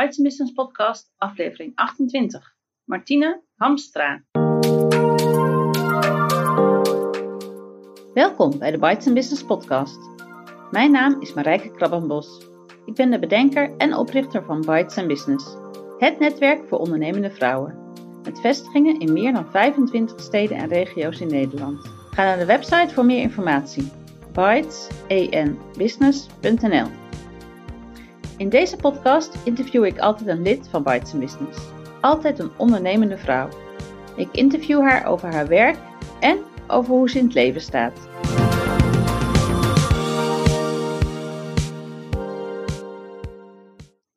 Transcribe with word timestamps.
Bites 0.00 0.22
Business 0.22 0.52
Podcast, 0.52 1.12
aflevering 1.18 1.72
28. 1.74 2.54
Martine 2.84 3.42
Hamstra. 3.56 4.22
Welkom 8.14 8.58
bij 8.58 8.70
de 8.70 8.78
Bites 8.78 9.12
Business 9.12 9.44
Podcast. 9.44 9.98
Mijn 10.70 10.90
naam 10.90 11.20
is 11.20 11.32
Marijke 11.32 11.70
Krabbenbos. 11.70 12.46
Ik 12.84 12.94
ben 12.94 13.10
de 13.10 13.18
bedenker 13.18 13.76
en 13.76 13.96
oprichter 13.96 14.44
van 14.44 14.60
Bites 14.60 15.06
Business, 15.06 15.56
het 15.98 16.18
netwerk 16.18 16.68
voor 16.68 16.78
ondernemende 16.78 17.30
vrouwen. 17.30 17.78
Met 18.22 18.40
vestigingen 18.40 19.00
in 19.00 19.12
meer 19.12 19.32
dan 19.32 19.50
25 19.50 20.20
steden 20.20 20.56
en 20.56 20.68
regio's 20.68 21.20
in 21.20 21.28
Nederland. 21.28 21.86
Ga 22.10 22.24
naar 22.24 22.38
de 22.38 22.46
website 22.46 22.94
voor 22.94 23.04
meer 23.04 23.20
informatie. 23.20 23.92
bitesbusiness.nl 24.32 27.03
In 28.36 28.48
deze 28.48 28.76
podcast 28.76 29.44
interview 29.44 29.84
ik 29.84 29.98
altijd 29.98 30.28
een 30.28 30.42
lid 30.42 30.68
van 30.68 30.82
Bites 30.82 31.18
Business. 31.18 31.58
Altijd 32.00 32.38
een 32.38 32.50
ondernemende 32.56 33.18
vrouw. 33.18 33.48
Ik 34.16 34.28
interview 34.32 34.80
haar 34.80 35.06
over 35.06 35.32
haar 35.32 35.48
werk 35.48 35.76
en 36.20 36.38
over 36.66 36.94
hoe 36.94 37.10
ze 37.10 37.18
in 37.18 37.24
het 37.24 37.34
leven 37.34 37.60
staat. 37.60 38.08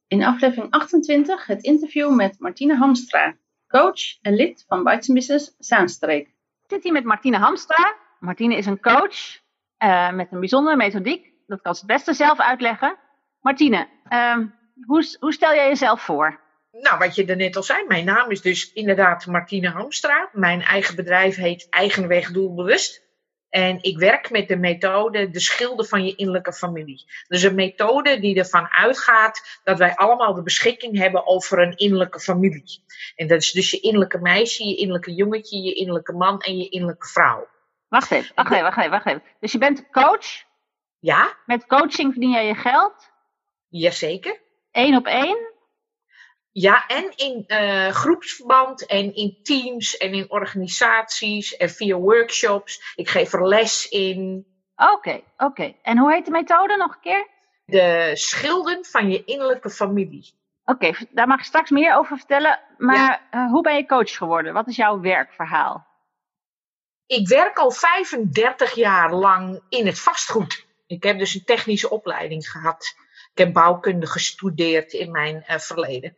In 0.07 0.23
aflevering 0.23 0.71
28 0.71 1.45
het 1.45 1.63
interview 1.63 2.15
met 2.15 2.39
Martine 2.39 2.75
Hamstra, 2.75 3.37
coach 3.67 4.21
en 4.21 4.35
lid 4.35 4.63
van 4.67 4.83
Bites 4.83 5.07
Business 5.07 5.55
Zaanstreek. 5.57 6.27
Ik 6.27 6.69
zit 6.69 6.83
hier 6.83 6.93
met 6.93 7.03
Martine 7.03 7.37
Hamstra. 7.37 7.95
Martine 8.19 8.55
is 8.55 8.65
een 8.65 8.79
coach 8.79 9.39
uh, 9.83 10.11
met 10.11 10.31
een 10.31 10.39
bijzondere 10.39 10.75
methodiek. 10.75 11.31
Dat 11.47 11.61
kan 11.61 11.75
ze 11.75 11.79
het 11.79 11.89
beste 11.89 12.13
zelf 12.13 12.39
uitleggen. 12.39 13.05
Martine, 13.47 13.87
uh, 14.09 14.37
hoe, 14.85 15.15
hoe 15.19 15.33
stel 15.33 15.53
jij 15.53 15.67
jezelf 15.67 16.01
voor? 16.01 16.39
Nou, 16.71 16.97
wat 16.97 17.15
je 17.15 17.25
er 17.25 17.35
net 17.35 17.55
al 17.55 17.63
zei, 17.63 17.85
mijn 17.87 18.05
naam 18.05 18.31
is 18.31 18.41
dus 18.41 18.73
inderdaad 18.73 19.25
Martine 19.25 19.69
Hamstra. 19.69 20.29
Mijn 20.31 20.61
eigen 20.61 20.95
bedrijf 20.95 21.35
heet 21.35 21.67
Eigenweg 21.69 22.31
Doelbewust. 22.31 23.01
En 23.49 23.83
ik 23.83 23.97
werk 23.97 24.29
met 24.29 24.47
de 24.47 24.57
methode 24.57 25.29
de 25.29 25.39
schilder 25.39 25.85
van 25.85 26.05
je 26.05 26.15
innerlijke 26.15 26.53
familie. 26.53 27.05
Dus 27.27 27.43
een 27.43 27.55
methode 27.55 28.19
die 28.19 28.37
ervan 28.37 28.67
uitgaat 28.67 29.59
dat 29.63 29.77
wij 29.77 29.95
allemaal 29.95 30.33
de 30.33 30.43
beschikking 30.43 30.97
hebben 30.97 31.27
over 31.27 31.59
een 31.59 31.75
innerlijke 31.75 32.19
familie. 32.19 32.83
En 33.15 33.27
dat 33.27 33.41
is 33.41 33.51
dus 33.51 33.71
je 33.71 33.79
innerlijke 33.79 34.19
meisje, 34.19 34.67
je 34.67 34.75
innerlijke 34.75 35.13
jongetje, 35.13 35.61
je 35.61 35.73
innerlijke 35.73 36.13
man 36.13 36.41
en 36.41 36.57
je 36.57 36.69
innerlijke 36.69 37.07
vrouw. 37.07 37.47
Wacht 37.87 38.11
even, 38.11 38.31
wacht 38.35 38.51
even, 38.51 38.63
wacht 38.63 38.77
even, 38.77 38.91
wacht 38.91 39.05
even. 39.05 39.23
Dus 39.39 39.51
je 39.51 39.57
bent 39.57 39.89
coach? 39.91 40.45
Ja. 40.99 41.37
Met 41.45 41.65
coaching 41.65 42.11
verdien 42.11 42.31
jij 42.31 42.47
je 42.47 42.55
geld? 42.55 43.15
Jazeker. 43.67 44.41
Eén 44.71 44.95
op 44.95 45.05
één? 45.05 45.55
Ja, 46.51 46.87
en 46.87 47.13
in 47.15 47.43
uh, 47.47 47.89
groepsverband 47.89 48.85
en 48.85 49.15
in 49.15 49.39
teams 49.43 49.97
en 49.97 50.13
in 50.13 50.31
organisaties 50.31 51.57
en 51.57 51.69
via 51.69 51.95
workshops. 51.95 52.93
Ik 52.95 53.09
geef 53.09 53.33
er 53.33 53.47
les 53.47 53.89
in. 53.89 54.47
Oké, 54.75 54.91
okay, 54.91 55.15
oké. 55.15 55.45
Okay. 55.45 55.79
En 55.81 55.97
hoe 55.97 56.11
heet 56.11 56.25
de 56.25 56.31
methode 56.31 56.75
nog 56.75 56.93
een 56.93 57.01
keer? 57.01 57.27
De 57.65 58.11
schilden 58.13 58.85
van 58.85 59.09
je 59.09 59.23
innerlijke 59.23 59.69
familie. 59.69 60.33
Oké, 60.65 60.87
okay, 60.87 61.07
daar 61.11 61.27
mag 61.27 61.39
ik 61.39 61.45
straks 61.45 61.69
meer 61.69 61.95
over 61.95 62.17
vertellen. 62.17 62.59
Maar 62.77 63.27
ja. 63.31 63.45
uh, 63.45 63.51
hoe 63.51 63.61
ben 63.61 63.75
je 63.75 63.85
coach 63.85 64.17
geworden? 64.17 64.53
Wat 64.53 64.67
is 64.67 64.75
jouw 64.75 64.99
werkverhaal? 64.99 65.87
Ik 67.05 67.27
werk 67.27 67.57
al 67.57 67.71
35 67.71 68.75
jaar 68.75 69.13
lang 69.13 69.61
in 69.69 69.85
het 69.85 69.99
vastgoed. 69.99 70.65
Ik 70.87 71.03
heb 71.03 71.19
dus 71.19 71.33
een 71.33 71.43
technische 71.43 71.89
opleiding 71.89 72.49
gehad. 72.49 72.95
Ik 73.37 73.43
heb 73.43 73.53
bouwkunde 73.53 74.07
gestudeerd 74.07 74.93
in 74.93 75.11
mijn 75.11 75.45
uh, 75.49 75.57
verleden. 75.57 76.17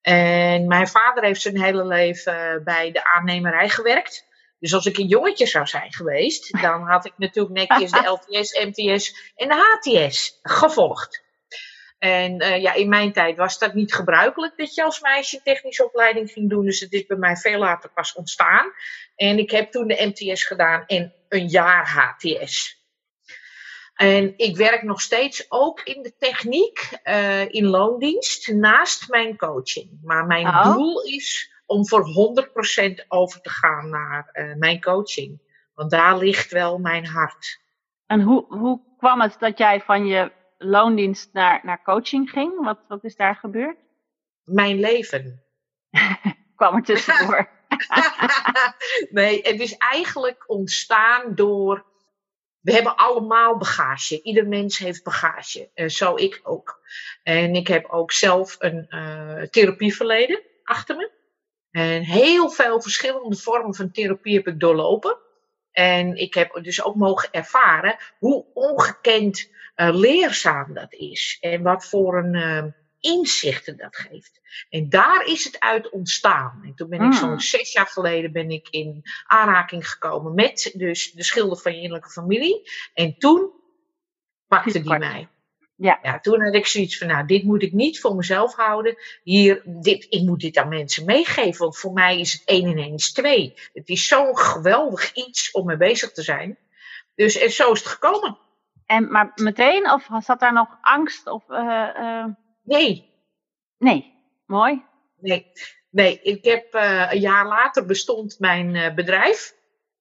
En 0.00 0.66
mijn 0.66 0.88
vader 0.88 1.24
heeft 1.24 1.40
zijn 1.40 1.62
hele 1.62 1.86
leven 1.86 2.64
bij 2.64 2.92
de 2.92 3.04
aannemerij 3.04 3.68
gewerkt. 3.68 4.26
Dus 4.58 4.74
als 4.74 4.86
ik 4.86 4.98
een 4.98 5.06
jongetje 5.06 5.46
zou 5.46 5.66
zijn 5.66 5.92
geweest, 5.92 6.62
dan 6.62 6.82
had 6.82 7.04
ik 7.04 7.12
natuurlijk 7.16 7.54
netjes 7.54 7.90
de 7.90 8.08
LTS, 8.08 8.52
MTS 8.68 9.32
en 9.36 9.48
de 9.48 9.54
HTS 9.54 10.38
gevolgd. 10.42 11.22
En 11.98 12.42
uh, 12.42 12.62
ja, 12.62 12.74
in 12.74 12.88
mijn 12.88 13.12
tijd 13.12 13.36
was 13.36 13.58
dat 13.58 13.74
niet 13.74 13.94
gebruikelijk 13.94 14.56
dat 14.56 14.74
je 14.74 14.84
als 14.84 15.00
meisje 15.00 15.42
technische 15.42 15.84
opleiding 15.84 16.30
ging 16.30 16.50
doen. 16.50 16.64
Dus 16.64 16.80
het 16.80 16.92
is 16.92 17.06
bij 17.06 17.16
mij 17.16 17.36
veel 17.36 17.58
later 17.58 17.90
pas 17.90 18.12
ontstaan. 18.12 18.72
En 19.16 19.38
ik 19.38 19.50
heb 19.50 19.70
toen 19.70 19.86
de 19.86 20.12
MTS 20.14 20.44
gedaan 20.44 20.86
en 20.86 21.14
een 21.28 21.46
jaar 21.46 21.88
HTS. 21.88 22.81
En 24.02 24.34
ik 24.36 24.56
werk 24.56 24.82
nog 24.82 25.00
steeds 25.00 25.46
ook 25.48 25.80
in 25.80 26.02
de 26.02 26.16
techniek, 26.16 27.00
uh, 27.04 27.54
in 27.54 27.66
loondienst, 27.66 28.52
naast 28.52 29.08
mijn 29.08 29.36
coaching. 29.36 29.98
Maar 30.02 30.26
mijn 30.26 30.46
oh. 30.46 30.74
doel 30.74 31.02
is 31.02 31.52
om 31.66 31.86
voor 31.86 32.04
100% 32.04 33.06
over 33.08 33.40
te 33.40 33.50
gaan 33.50 33.88
naar 33.88 34.28
uh, 34.32 34.54
mijn 34.54 34.80
coaching. 34.80 35.40
Want 35.74 35.90
daar 35.90 36.18
ligt 36.18 36.50
wel 36.50 36.78
mijn 36.78 37.06
hart. 37.06 37.60
En 38.06 38.20
hoe, 38.20 38.44
hoe 38.48 38.80
kwam 38.98 39.20
het 39.20 39.36
dat 39.38 39.58
jij 39.58 39.80
van 39.80 40.06
je 40.06 40.32
loondienst 40.58 41.32
naar, 41.32 41.60
naar 41.62 41.82
coaching 41.82 42.30
ging? 42.30 42.64
Wat, 42.64 42.78
wat 42.88 43.04
is 43.04 43.16
daar 43.16 43.36
gebeurd? 43.36 43.78
Mijn 44.44 44.80
leven. 44.80 45.42
kwam 46.56 46.76
er 46.76 46.82
tussendoor. 46.82 47.50
nee, 49.10 49.40
het 49.42 49.60
is 49.60 49.76
eigenlijk 49.76 50.44
ontstaan 50.46 51.34
door 51.34 51.90
we 52.62 52.72
hebben 52.72 52.96
allemaal 52.96 53.56
bagage. 53.56 54.22
Ieder 54.22 54.46
mens 54.46 54.78
heeft 54.78 55.04
bagage. 55.04 55.70
Uh, 55.74 55.88
zo 55.88 56.16
ik 56.16 56.40
ook. 56.42 56.80
En 57.22 57.54
ik 57.54 57.66
heb 57.68 57.86
ook 57.86 58.12
zelf 58.12 58.56
een 58.58 58.86
uh, 58.88 59.42
therapieverleden 59.42 60.42
achter 60.62 60.96
me. 60.96 61.10
En 61.70 62.02
heel 62.02 62.50
veel 62.50 62.80
verschillende 62.80 63.36
vormen 63.36 63.74
van 63.74 63.90
therapie 63.90 64.36
heb 64.36 64.46
ik 64.46 64.60
doorlopen. 64.60 65.18
En 65.70 66.16
ik 66.16 66.34
heb 66.34 66.58
dus 66.62 66.84
ook 66.84 66.94
mogen 66.94 67.32
ervaren 67.32 67.96
hoe 68.18 68.46
ongekend 68.54 69.50
uh, 69.76 69.88
leerzaam 69.92 70.74
dat 70.74 70.92
is. 70.92 71.38
En 71.40 71.62
wat 71.62 71.86
voor 71.86 72.18
een 72.18 72.74
inzichten 73.02 73.76
dat 73.76 73.96
geeft. 73.96 74.40
En 74.70 74.88
daar 74.88 75.24
is 75.24 75.44
het 75.44 75.60
uit 75.60 75.90
ontstaan. 75.90 76.60
En 76.64 76.74
toen 76.74 76.88
ben 76.88 77.02
ik 77.02 77.12
zo'n 77.12 77.40
zes 77.40 77.72
jaar 77.72 77.86
geleden 77.86 78.32
ben 78.32 78.50
ik 78.50 78.68
in 78.70 79.02
aanraking 79.26 79.90
gekomen 79.90 80.34
met 80.34 80.72
dus 80.74 81.12
de 81.12 81.22
schilder 81.22 81.58
van 81.58 81.72
je 81.72 81.78
innerlijke 81.78 82.10
familie. 82.10 82.70
En 82.94 83.18
toen 83.18 83.50
pakte 84.46 84.80
die 84.80 84.98
mij. 84.98 85.28
Ja. 85.76 85.98
ja, 86.02 86.20
toen 86.20 86.42
had 86.42 86.54
ik 86.54 86.66
zoiets 86.66 86.98
van, 86.98 87.06
nou, 87.06 87.26
dit 87.26 87.42
moet 87.42 87.62
ik 87.62 87.72
niet 87.72 88.00
voor 88.00 88.14
mezelf 88.14 88.54
houden. 88.54 88.96
Hier, 89.22 89.62
dit, 89.64 90.06
ik 90.08 90.22
moet 90.22 90.40
dit 90.40 90.56
aan 90.56 90.68
mensen 90.68 91.04
meegeven, 91.04 91.60
want 91.60 91.78
voor 91.78 91.92
mij 91.92 92.20
is 92.20 92.32
het 92.32 92.42
1 92.44 92.64
en 92.66 92.76
1 92.76 92.94
is 92.94 93.12
2. 93.12 93.54
Het 93.72 93.88
is 93.88 94.06
zo'n 94.06 94.38
geweldig 94.38 95.12
iets 95.12 95.50
om 95.50 95.66
mee 95.66 95.76
bezig 95.76 96.12
te 96.12 96.22
zijn. 96.22 96.58
Dus 97.14 97.38
en 97.38 97.50
zo 97.50 97.72
is 97.72 97.78
het 97.78 97.88
gekomen. 97.88 98.38
En, 98.86 99.10
maar 99.10 99.32
meteen, 99.34 99.90
of 99.90 100.08
zat 100.18 100.40
daar 100.40 100.52
nog 100.52 100.68
angst? 100.80 101.26
Of, 101.26 101.42
uh, 101.48 101.88
uh... 101.98 102.24
Nee. 102.62 103.10
Nee, 103.78 104.14
mooi. 104.46 104.84
Nee, 105.16 105.52
nee. 105.90 106.20
ik 106.22 106.44
heb 106.44 106.74
uh, 106.74 107.12
een 107.12 107.20
jaar 107.20 107.46
later 107.46 107.86
bestond 107.86 108.38
mijn 108.38 108.74
uh, 108.74 108.94
bedrijf. 108.94 109.54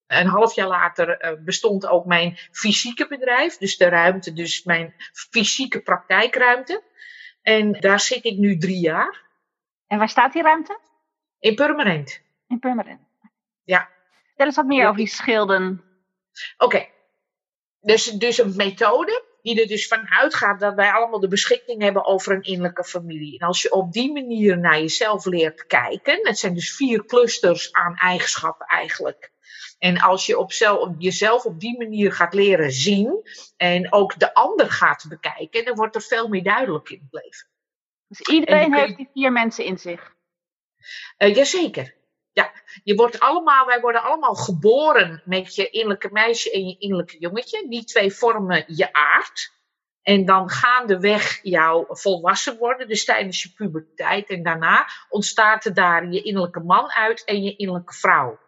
Een 0.07 0.27
half 0.27 0.55
jaar 0.55 0.67
later 0.67 1.31
uh, 1.31 1.43
bestond 1.43 1.87
ook 1.87 2.05
mijn 2.05 2.37
fysieke 2.51 3.07
bedrijf. 3.07 3.57
Dus 3.57 3.77
de 3.77 3.89
ruimte, 3.89 4.33
dus 4.33 4.63
mijn 4.63 4.93
fysieke 5.11 5.81
praktijkruimte. 5.81 6.83
En 7.41 7.71
daar 7.71 7.99
zit 7.99 8.25
ik 8.25 8.37
nu 8.37 8.57
drie 8.57 8.79
jaar. 8.79 9.21
En 9.87 9.97
waar 9.97 10.09
staat 10.09 10.33
die 10.33 10.41
ruimte? 10.41 10.79
In 11.39 11.55
Purmerend. 11.55 12.21
In 12.47 12.59
Purmerend. 12.59 13.01
Ja. 13.63 13.89
Vertel 14.25 14.45
eens 14.45 14.55
wat 14.55 14.65
meer 14.65 14.81
ja. 14.81 14.85
over 14.85 14.97
die 14.97 15.07
schilden. 15.07 15.83
Oké. 16.57 16.65
Okay. 16.65 16.91
Dus, 17.79 18.05
dus 18.05 18.37
een 18.37 18.55
methode 18.55 19.23
die 19.41 19.61
er 19.61 19.67
dus 19.67 19.87
van 19.87 20.09
uitgaat 20.09 20.59
dat 20.59 20.75
wij 20.75 20.91
allemaal 20.91 21.19
de 21.19 21.27
beschikking 21.27 21.81
hebben 21.81 22.05
over 22.05 22.33
een 22.33 22.41
innerlijke 22.41 22.83
familie. 22.83 23.39
En 23.39 23.47
als 23.47 23.61
je 23.61 23.71
op 23.71 23.91
die 23.91 24.11
manier 24.11 24.57
naar 24.57 24.79
jezelf 24.79 25.25
leert 25.25 25.65
kijken, 25.65 26.19
het 26.27 26.39
zijn 26.39 26.53
dus 26.53 26.75
vier 26.75 27.05
clusters 27.05 27.71
aan 27.71 27.95
eigenschappen 27.95 28.65
eigenlijk. 28.65 29.31
En 29.79 29.99
als 29.99 30.25
je 30.25 30.37
op 30.37 30.51
zelf, 30.51 30.89
jezelf 30.97 31.45
op 31.45 31.59
die 31.59 31.77
manier 31.77 32.11
gaat 32.11 32.33
leren 32.33 32.71
zien 32.71 33.29
en 33.57 33.93
ook 33.93 34.19
de 34.19 34.33
ander 34.33 34.71
gaat 34.71 35.05
bekijken, 35.09 35.65
dan 35.65 35.75
wordt 35.75 35.95
er 35.95 36.01
veel 36.01 36.27
meer 36.27 36.43
duidelijk 36.43 36.89
in 36.89 37.07
het 37.09 37.23
leven. 37.23 37.47
Dus 38.07 38.19
iedereen 38.19 38.73
heeft 38.73 38.97
die 38.97 39.09
vier 39.13 39.31
mensen 39.31 39.65
in 39.65 39.77
zich? 39.77 40.15
Uh, 41.17 41.35
jazeker. 41.35 41.95
Ja, 42.33 42.51
je 42.83 42.95
wordt 42.95 43.19
allemaal, 43.19 43.65
wij 43.65 43.79
worden 43.79 44.03
allemaal 44.03 44.35
geboren 44.35 45.21
met 45.25 45.55
je 45.55 45.69
innerlijke 45.69 46.09
meisje 46.11 46.51
en 46.51 46.67
je 46.67 46.77
innerlijke 46.77 47.19
jongetje. 47.19 47.67
Die 47.69 47.83
twee 47.83 48.13
vormen 48.13 48.63
je 48.67 48.93
aard. 48.93 49.59
En 50.01 50.25
dan 50.25 50.49
gaandeweg 50.49 51.39
jouw 51.43 51.85
volwassen 51.89 52.57
worden, 52.57 52.87
dus 52.87 53.05
tijdens 53.05 53.43
je 53.43 53.53
puberteit. 53.55 54.29
En 54.29 54.43
daarna 54.43 54.87
ontstaat 55.09 55.65
er 55.65 55.73
daar 55.73 56.09
je 56.09 56.21
innerlijke 56.21 56.59
man 56.59 56.91
uit 56.91 57.23
en 57.23 57.43
je 57.43 57.55
innerlijke 57.55 57.93
vrouw. 57.93 58.39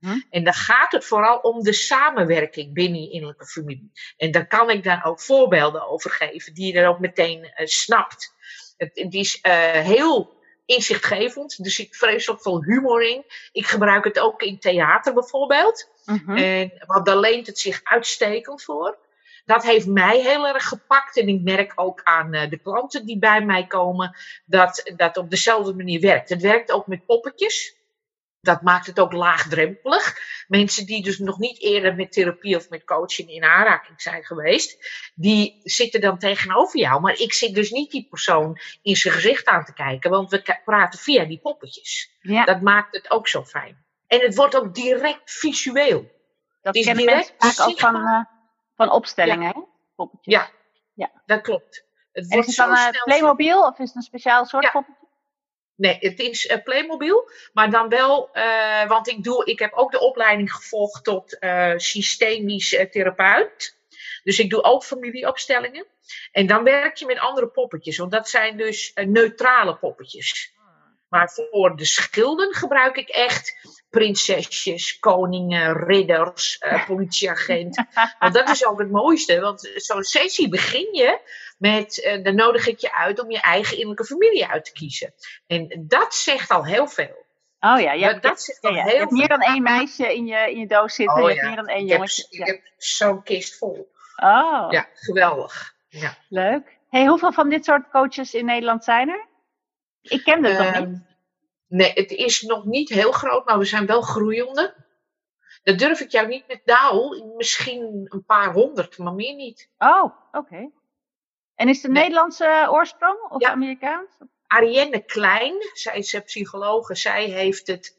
Hm? 0.00 0.20
En 0.30 0.44
dan 0.44 0.52
gaat 0.52 0.92
het 0.92 1.04
vooral 1.04 1.38
om 1.38 1.62
de 1.62 1.72
samenwerking 1.72 2.74
binnen 2.74 3.00
je 3.00 3.10
innerlijke 3.10 3.46
familie. 3.46 3.92
En 4.16 4.30
daar 4.30 4.46
kan 4.46 4.70
ik 4.70 4.84
dan 4.84 5.04
ook 5.04 5.20
voorbeelden 5.20 5.88
over 5.88 6.10
geven, 6.10 6.54
die 6.54 6.66
je 6.66 6.80
dan 6.80 6.84
ook 6.84 6.98
meteen 6.98 7.38
uh, 7.38 7.66
snapt. 7.66 8.34
Het, 8.76 8.90
het 8.94 9.14
is 9.14 9.38
heel 9.42 10.42
inzichtgevend. 10.66 11.58
Er 11.58 11.70
zit 11.70 11.96
vreselijk 11.96 12.42
veel 12.42 12.62
humor 12.62 13.02
in. 13.02 13.24
Ik 13.52 13.66
gebruik 13.66 14.04
het 14.04 14.18
ook 14.18 14.42
in 14.42 14.58
theater 14.58 15.14
bijvoorbeeld. 15.14 15.90
Mhm. 16.04 16.36
En, 16.36 16.72
want 16.86 17.06
daar 17.06 17.18
leent 17.18 17.46
het 17.46 17.58
zich 17.58 17.80
uitstekend 17.84 18.62
voor. 18.62 18.98
Dat 19.44 19.62
heeft 19.62 19.86
mij 19.86 20.20
heel 20.20 20.46
erg 20.46 20.68
gepakt. 20.68 21.16
En 21.16 21.28
ik 21.28 21.42
merk 21.42 21.72
ook 21.74 22.00
aan 22.02 22.34
eh, 22.34 22.50
de 22.50 22.58
klanten 22.58 23.06
die 23.06 23.18
bij 23.18 23.44
mij 23.44 23.66
komen 23.66 24.16
dat 24.44 24.92
dat 24.96 25.16
op 25.16 25.30
dezelfde 25.30 25.74
manier 25.74 26.00
werkt. 26.00 26.28
Het 26.28 26.42
werkt 26.42 26.72
ook 26.72 26.86
met 26.86 27.06
poppetjes. 27.06 27.76
Dat 28.44 28.62
maakt 28.62 28.86
het 28.86 29.00
ook 29.00 29.12
laagdrempelig. 29.12 30.16
Mensen 30.48 30.86
die 30.86 31.02
dus 31.02 31.18
nog 31.18 31.38
niet 31.38 31.60
eerder 31.60 31.94
met 31.94 32.12
therapie 32.12 32.56
of 32.56 32.68
met 32.68 32.84
coaching 32.84 33.30
in 33.30 33.44
aanraking 33.44 34.02
zijn 34.02 34.24
geweest, 34.24 34.88
die 35.14 35.60
zitten 35.62 36.00
dan 36.00 36.18
tegenover 36.18 36.80
jou. 36.80 37.00
Maar 37.00 37.18
ik 37.18 37.32
zit 37.32 37.54
dus 37.54 37.70
niet 37.70 37.90
die 37.90 38.06
persoon 38.10 38.58
in 38.82 38.96
zijn 38.96 39.14
gezicht 39.14 39.46
aan 39.46 39.64
te 39.64 39.72
kijken, 39.72 40.10
want 40.10 40.30
we 40.30 40.58
praten 40.64 40.98
via 40.98 41.24
die 41.24 41.38
poppetjes. 41.40 42.10
Ja, 42.20 42.44
Dat 42.44 42.60
maakt 42.60 42.94
het 42.96 43.10
ook 43.10 43.28
zo 43.28 43.44
fijn. 43.44 43.84
En 44.06 44.20
het 44.20 44.34
wordt 44.34 44.56
ook 44.56 44.74
direct 44.74 45.30
visueel. 45.32 46.12
dat 46.62 46.74
is 46.74 46.84
kennen 46.84 47.06
direct 47.06 47.34
vaak 47.38 47.68
ook 47.68 47.80
van, 47.80 47.94
eh, 47.96 48.20
van 48.76 48.90
opstellingen, 48.90 49.46
hè? 49.54 49.60
Poppetjes. 49.96 50.34
Ja, 50.34 50.50
Ja. 50.94 51.10
dat 51.26 51.40
klopt. 51.40 51.84
Het 52.12 52.30
En 52.32 52.38
is 52.38 52.46
het 52.46 52.56
dan 52.56 52.76
zo 52.76 52.82
eh, 52.88 53.02
Playmobil 53.04 53.62
of 53.66 53.78
is 53.78 53.86
het 53.86 53.96
een 53.96 54.02
speciaal 54.02 54.44
soort 54.44 54.64
Ja. 54.64 54.70
poppetje? 54.70 55.03
Nee, 55.76 55.96
het 56.00 56.20
is 56.20 56.46
eh, 56.46 56.62
Playmobil, 56.62 57.30
maar 57.52 57.70
dan 57.70 57.88
wel, 57.88 58.32
eh, 58.32 58.88
want 58.88 59.08
ik, 59.08 59.24
doe, 59.24 59.44
ik 59.44 59.58
heb 59.58 59.72
ook 59.72 59.90
de 59.90 60.00
opleiding 60.00 60.52
gevolgd 60.52 61.04
tot 61.04 61.38
eh, 61.38 61.72
systemisch 61.76 62.68
therapeut. 62.90 63.76
Dus 64.22 64.38
ik 64.38 64.50
doe 64.50 64.62
ook 64.62 64.84
familieopstellingen. 64.84 65.86
En 66.32 66.46
dan 66.46 66.64
werk 66.64 66.96
je 66.96 67.06
met 67.06 67.18
andere 67.18 67.48
poppetjes, 67.48 67.96
want 67.96 68.12
dat 68.12 68.28
zijn 68.28 68.56
dus 68.56 68.92
neutrale 68.94 69.76
poppetjes. 69.76 70.53
Maar 71.08 71.30
voor 71.30 71.76
de 71.76 71.84
schilden 71.84 72.54
gebruik 72.54 72.96
ik 72.96 73.08
echt 73.08 73.52
prinsesjes, 73.90 74.98
koningen, 74.98 75.72
ridders, 75.72 76.58
eh, 76.58 76.86
politieagent. 76.86 77.84
Want 78.18 78.34
dat 78.34 78.48
is 78.48 78.66
ook 78.66 78.78
het 78.78 78.90
mooiste, 78.90 79.40
want 79.40 79.72
zo'n 79.74 80.02
sessie 80.02 80.48
begin 80.48 80.88
je 80.94 81.20
met, 81.58 82.02
eh, 82.02 82.22
dan 82.22 82.34
nodig 82.34 82.66
ik 82.66 82.78
je 82.78 82.94
uit 82.94 83.22
om 83.22 83.30
je 83.30 83.40
eigen 83.40 83.72
innerlijke 83.72 84.04
familie 84.04 84.46
uit 84.46 84.64
te 84.64 84.72
kiezen. 84.72 85.14
En 85.46 85.84
dat 85.86 86.14
zegt 86.14 86.50
al 86.50 86.64
heel 86.64 86.86
veel. 86.86 87.24
Oh 87.60 87.80
ja, 87.80 87.92
je 87.92 88.04
hebt, 88.04 88.22
dat 88.22 88.42
zegt 88.42 88.62
ja, 88.62 88.68
al 88.68 88.74
ja. 88.74 88.82
heel 88.82 88.92
je 88.92 88.98
hebt 88.98 89.10
meer 89.10 89.28
dan 89.28 89.40
één 89.40 89.62
meisje 89.62 90.14
in 90.14 90.26
je, 90.26 90.50
in 90.50 90.58
je 90.58 90.66
doos 90.66 90.94
zitten. 90.94 91.16
Oh 91.16 91.22
je 91.22 91.28
hebt 91.28 91.40
ja. 91.40 91.46
meer 91.46 91.56
dan 91.56 91.66
één 91.66 91.84
Ik 91.84 91.88
heb, 91.88 91.98
jongetje. 91.98 92.26
ik 92.30 92.46
heb 92.46 92.60
zo'n 92.76 93.22
kist 93.22 93.58
vol. 93.58 93.92
Oh, 94.16 94.66
Ja, 94.70 94.88
geweldig. 94.94 95.74
Ja. 95.88 96.16
leuk. 96.28 96.78
Hey, 96.90 97.06
hoeveel 97.06 97.32
van 97.32 97.48
dit 97.48 97.64
soort 97.64 97.90
coaches 97.90 98.34
in 98.34 98.44
Nederland 98.44 98.84
zijn 98.84 99.08
er? 99.08 99.26
Ik 100.10 100.24
ken 100.24 100.44
het 100.44 100.58
nog 100.58 100.66
Ehm, 100.74 100.90
niet. 100.90 101.00
nee, 101.68 101.92
het 101.92 102.10
is 102.10 102.42
nog 102.42 102.64
niet 102.64 102.88
heel 102.88 103.12
groot, 103.12 103.44
maar 103.44 103.58
we 103.58 103.64
zijn 103.64 103.86
wel 103.86 104.00
groeiende. 104.00 104.74
Dat 105.62 105.78
durf 105.78 106.00
ik 106.00 106.10
jou 106.10 106.26
niet 106.26 106.46
met 106.46 106.60
nou, 106.64 107.24
misschien 107.36 108.06
een 108.08 108.24
paar 108.24 108.52
honderd, 108.52 108.98
maar 108.98 109.12
meer 109.14 109.34
niet. 109.34 109.70
Oh, 109.78 110.12
oké. 110.32 110.70
En 111.54 111.68
is 111.68 111.82
Nee. 111.82 111.92
Nederlandse 111.92 112.66
oorsprong 112.70 113.18
of 113.30 113.40
Ja. 113.42 113.50
Amerikaans? 113.50 114.10
Arienne 114.46 115.04
Klein, 115.04 115.54
zij 115.72 115.98
is 115.98 116.12
een 116.12 116.22
psychologe, 116.22 116.94
zij 116.94 117.24
heeft 117.24 117.66
het. 117.66 117.98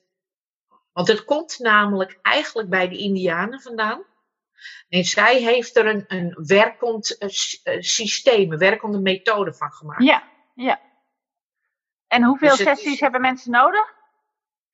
Want 0.94 1.08
het 1.08 1.26
komt 1.26 1.60
namelijk 1.60 2.20
eigenlijk 2.22 2.70
bij 2.70 2.88
de 2.88 2.98
Indianen 2.98 3.62
vandaan. 3.62 4.04
En 4.90 5.04
zij 5.04 5.42
heeft 5.42 5.76
er 5.76 5.86
een, 5.86 6.04
een 6.08 6.38
werkend 6.48 7.18
eh, 7.18 7.30
eh, 7.64 7.82
systeem, 7.82 8.52
een 8.52 8.58
werkende 8.58 9.00
methode 9.00 9.54
van 9.54 9.72
gemaakt. 9.72 10.04
Ja, 10.04 10.24
ja. 10.56 10.80
En 12.16 12.24
hoeveel 12.24 12.50
Dus 12.56 12.66
sessies 12.66 12.94
is- 12.94 13.00
hebben 13.00 13.22
mensen 13.22 13.52
nodig? 13.52 13.94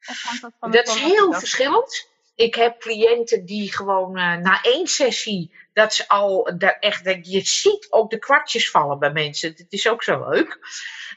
Dat 0.08 0.16
van 0.60 0.72
Dat 0.72 0.88
is 0.88 0.94
heel 0.96 1.34
verschillend. 1.34 2.10
Ik 2.36 2.56
heb 2.56 2.80
cliënten 2.80 3.46
die 3.46 3.74
gewoon 3.74 4.18
eh, 4.18 4.36
na 4.38 4.62
één 4.62 4.88
sessie, 4.88 5.56
dat 5.74 5.94
ze 5.94 6.08
al 6.08 6.54
daar 6.58 6.78
echt, 6.80 7.06
dat 7.06 7.32
je 7.32 7.42
ziet 7.42 7.88
ook 7.90 8.10
de 8.10 8.20
kwartjes 8.20 8.70
vallen 8.70 9.00
bij 9.00 9.12
mensen. 9.12 9.50
Het 9.58 9.66
is 9.74 9.88
ook 9.88 10.04
zo 10.04 10.30
leuk. 10.30 10.60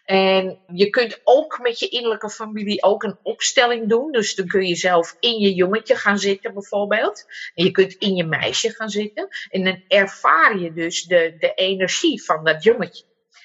En 0.05 0.59
je 0.73 0.91
kunt 0.91 1.21
ook 1.25 1.59
met 1.63 1.79
je 1.79 1.89
innerlijke 1.89 2.31
familie 2.31 2.83
ook 2.83 3.03
een 3.03 3.19
opstelling 3.23 3.89
doen. 3.89 4.13
Dus 4.13 4.35
dan 4.35 4.47
kun 4.47 4.67
je 4.67 4.75
zelf 4.77 5.17
in 5.21 5.39
je 5.39 5.55
jongetje 5.55 5.97
gaan 5.97 6.19
zitten 6.19 6.53
bijvoorbeeld. 6.55 7.25
En 7.55 7.65
je 7.65 7.71
kunt 7.71 7.93
in 7.95 8.15
je 8.15 8.25
meisje 8.25 8.71
gaan 8.71 8.91
zitten. 8.91 9.29
En 9.51 9.65
dan 9.65 9.83
ervaar 9.89 10.59
je 10.59 10.73
dus 10.73 11.03
de, 11.03 11.37
de 11.39 11.55
energie 11.55 12.25
van 12.25 12.45
dat 12.45 12.63
jongetje. 12.63 13.05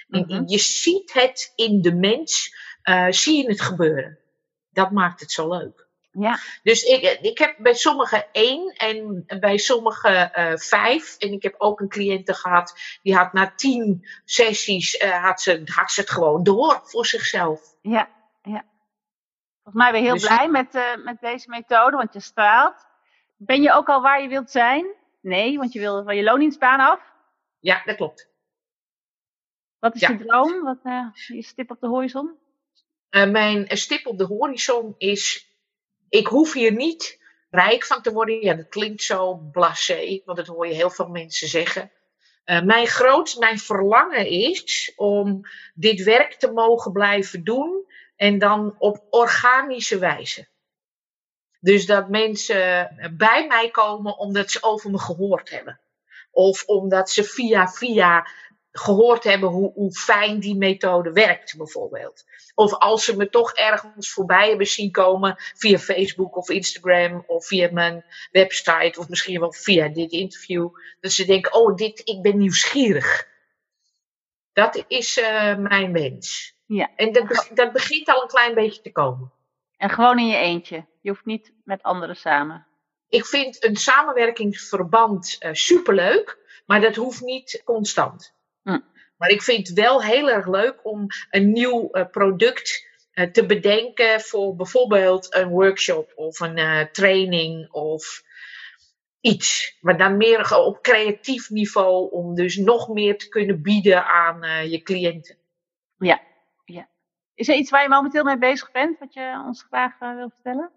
En 0.09 0.25
Mhm. 0.27 0.43
je 0.45 0.57
ziet 0.57 1.13
het 1.13 1.53
in 1.55 1.81
de 1.81 1.93
mens, 1.95 2.55
eh, 2.81 3.07
zie 3.09 3.43
je 3.43 3.49
het 3.49 3.61
gebeuren. 3.61 4.17
Dat 4.69 4.91
maakt 4.91 5.19
het 5.19 5.31
zo 5.31 5.49
leuk. 5.57 5.87
Ja, 6.11 6.39
Dus 6.63 6.83
ik, 6.83 7.19
ik 7.21 7.37
heb 7.37 7.55
bij 7.57 7.73
sommigen 7.73 8.25
één 8.31 8.73
en 8.73 9.25
bij 9.39 9.57
sommigen 9.57 10.33
eh, 10.33 10.57
vijf. 10.57 11.17
En 11.17 11.31
ik 11.31 11.43
heb 11.43 11.55
ook 11.57 11.79
een 11.79 11.89
cliënte 11.89 12.33
gehad, 12.33 12.79
die 13.01 13.15
had 13.15 13.33
na 13.33 13.51
tien 13.55 14.07
sessies, 14.25 14.97
eh, 14.97 15.23
had, 15.23 15.41
ze, 15.41 15.61
had 15.65 15.91
ze 15.91 15.99
het 16.01 16.09
gewoon 16.09 16.43
door 16.43 16.81
voor 16.83 17.05
zichzelf. 17.05 17.61
ja, 17.81 18.09
ja. 18.41 18.65
Volgens 19.63 19.83
mij 19.83 19.91
ben 19.91 20.01
je 20.01 20.05
heel 20.05 20.15
Dus- 20.17 20.27
blij 20.35 20.49
met, 20.49 20.75
eh, 20.75 20.95
met 21.03 21.19
deze 21.21 21.49
methode, 21.49 21.97
want 21.97 22.13
je 22.13 22.19
straalt. 22.19 22.87
Ben 23.37 23.61
je 23.61 23.71
ook 23.73 23.89
al 23.89 24.01
waar 24.01 24.21
je 24.21 24.27
wilt 24.27 24.51
zijn? 24.51 24.85
Nee, 25.21 25.57
want 25.57 25.73
je 25.73 25.79
wil 25.79 26.03
van 26.03 26.15
je 26.15 26.23
loningsbaan 26.23 26.79
af. 26.79 26.99
Ja, 27.59 27.81
dat 27.85 27.95
klopt. 27.95 28.27
Wat 29.79 29.95
is 29.95 30.01
Ja. 30.01 30.09
je 30.09 30.17
droom? 30.25 30.63
Wat 30.63 30.79
eh, 30.83 31.05
je 31.13 31.41
stip 31.43 31.71
op 31.71 31.79
de 31.79 31.87
horizon? 31.87 32.37
Eh, 33.09 33.29
mijn 33.29 33.77
stip 33.77 34.07
op 34.07 34.17
de 34.17 34.23
horizon 34.23 34.95
is, 34.97 35.53
ik 36.09 36.27
hoef 36.27 36.53
hier 36.53 36.71
niet 36.71 37.19
rijk 37.49 37.85
van 37.85 38.01
te 38.01 38.11
worden. 38.11 38.41
Ja, 38.41 38.53
dat 38.53 38.69
klinkt 38.69 39.01
zo 39.01 39.35
blasé, 39.35 40.21
want 40.25 40.37
dat 40.37 40.47
hoor 40.47 40.67
je 40.67 40.73
heel 40.73 40.89
veel 40.89 41.07
mensen 41.07 41.47
zeggen. 41.47 41.91
Eh, 42.43 42.61
mijn 42.61 42.87
groot, 42.87 43.35
mijn 43.39 43.59
verlangen 43.59 44.27
is 44.27 44.93
om 44.95 45.41
dit 45.73 46.03
werk 46.03 46.33
te 46.33 46.51
mogen 46.51 46.91
blijven 46.91 47.43
doen 47.43 47.85
en 48.15 48.39
dan 48.39 48.75
op 48.77 49.05
organische 49.09 49.97
wijze. 49.97 50.47
Dus 51.59 51.85
dat 51.85 52.09
mensen 52.09 52.89
bij 53.17 53.47
mij 53.47 53.69
komen 53.69 54.17
omdat 54.17 54.51
ze 54.51 54.63
over 54.63 54.91
me 54.91 54.99
gehoord 54.99 55.49
hebben. 55.49 55.79
Of 56.31 56.63
omdat 56.65 57.09
ze 57.09 57.23
via 57.23 57.67
via 57.67 58.27
gehoord 58.71 59.23
hebben 59.23 59.49
hoe, 59.49 59.71
hoe 59.73 59.91
fijn 59.91 60.39
die 60.39 60.55
methode 60.55 61.11
werkt, 61.11 61.57
bijvoorbeeld. 61.57 62.25
Of 62.55 62.73
als 62.73 63.03
ze 63.03 63.15
me 63.15 63.29
toch 63.29 63.53
ergens 63.53 64.11
voorbij 64.11 64.49
hebben 64.49 64.67
zien 64.67 64.91
komen 64.91 65.35
via 65.37 65.77
Facebook 65.77 66.37
of 66.37 66.49
Instagram 66.49 67.23
of 67.27 67.45
via 67.45 67.69
mijn 67.71 68.05
website 68.31 68.99
of 68.99 69.09
misschien 69.09 69.39
wel 69.39 69.53
via 69.53 69.87
dit 69.87 70.11
interview. 70.11 70.69
Dat 70.99 71.11
ze 71.11 71.25
denken, 71.25 71.53
oh, 71.53 71.75
dit, 71.75 72.01
ik 72.03 72.21
ben 72.21 72.37
nieuwsgierig. 72.37 73.27
Dat 74.53 74.83
is 74.87 75.17
eh, 75.19 75.57
mijn 75.57 75.93
wens. 75.93 76.57
Ja. 76.65 76.89
En 76.95 77.11
dat, 77.11 77.49
dat 77.53 77.71
begint 77.71 78.07
al 78.07 78.21
een 78.21 78.27
klein 78.27 78.53
beetje 78.53 78.81
te 78.81 78.91
komen. 78.91 79.31
En 79.77 79.89
gewoon 79.89 80.19
in 80.19 80.27
je 80.27 80.37
eentje. 80.37 80.85
Je 81.01 81.09
hoeft 81.09 81.25
niet 81.25 81.53
met 81.63 81.83
anderen 81.83 82.15
samen. 82.15 82.67
Ik 83.09 83.25
vind 83.25 83.63
een 83.63 83.75
samenwerkingsverband 83.75 85.35
eh, 85.39 85.53
superleuk, 85.53 86.37
maar 86.65 86.81
dat 86.81 86.95
hoeft 86.95 87.21
niet 87.21 87.61
constant. 87.65 88.33
Maar 89.19 89.29
ik 89.29 89.41
vind 89.41 89.67
het 89.67 89.77
wel 89.77 90.03
heel 90.03 90.29
erg 90.29 90.47
leuk 90.47 90.79
om 90.83 91.07
een 91.29 91.51
nieuw 91.51 91.89
eh, 91.91 92.05
product 92.11 92.87
eh, 93.11 93.31
te 93.31 93.45
bedenken 93.45 94.21
voor 94.21 94.55
bijvoorbeeld 94.55 95.35
een 95.35 95.49
workshop 95.49 96.11
of 96.15 96.39
een 96.39 96.57
eh, 96.57 96.81
training 96.81 97.71
of 97.71 98.23
iets. 99.21 99.77
Maar 99.81 99.97
dan 99.97 100.17
meer 100.17 100.57
op 100.57 100.81
creatief 100.81 101.49
niveau 101.49 102.11
om 102.11 102.35
dus 102.35 102.55
nog 102.55 102.87
meer 102.87 103.17
te 103.17 103.29
kunnen 103.29 103.61
bieden 103.61 104.05
aan 104.05 104.69
je 104.69 104.81
cliënten. 104.81 105.37
Ja, 105.97 106.21
ja. 106.65 106.89
Is 107.33 107.47
er 107.47 107.55
iets 107.55 107.69
waar 107.69 107.81
je 107.81 107.89
momenteel 107.89 108.23
mee 108.23 108.37
bezig 108.37 108.71
bent, 108.71 108.99
wat 108.99 109.13
je 109.13 109.43
ons 109.45 109.63
graag 109.63 109.99
wil 109.99 110.29
vertellen? 110.29 110.71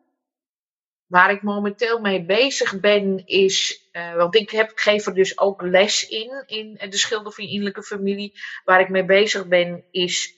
Waar 1.12 1.30
ik 1.30 1.42
momenteel 1.42 2.00
mee 2.00 2.24
bezig 2.24 2.80
ben 2.80 3.26
is, 3.26 3.88
eh, 3.90 4.14
want 4.14 4.34
ik, 4.34 4.50
heb, 4.50 4.72
geef 4.74 5.06
er 5.06 5.14
dus 5.14 5.38
ook 5.38 5.62
les 5.62 6.08
in, 6.08 6.42
in 6.46 6.78
de 6.90 6.96
schilder 6.96 7.32
van 7.32 7.44
je 7.44 7.50
innerlijke 7.50 7.82
familie. 7.82 8.32
Waar 8.64 8.80
ik 8.80 8.88
mee 8.88 9.04
bezig 9.04 9.46
ben 9.46 9.84
is 9.90 10.34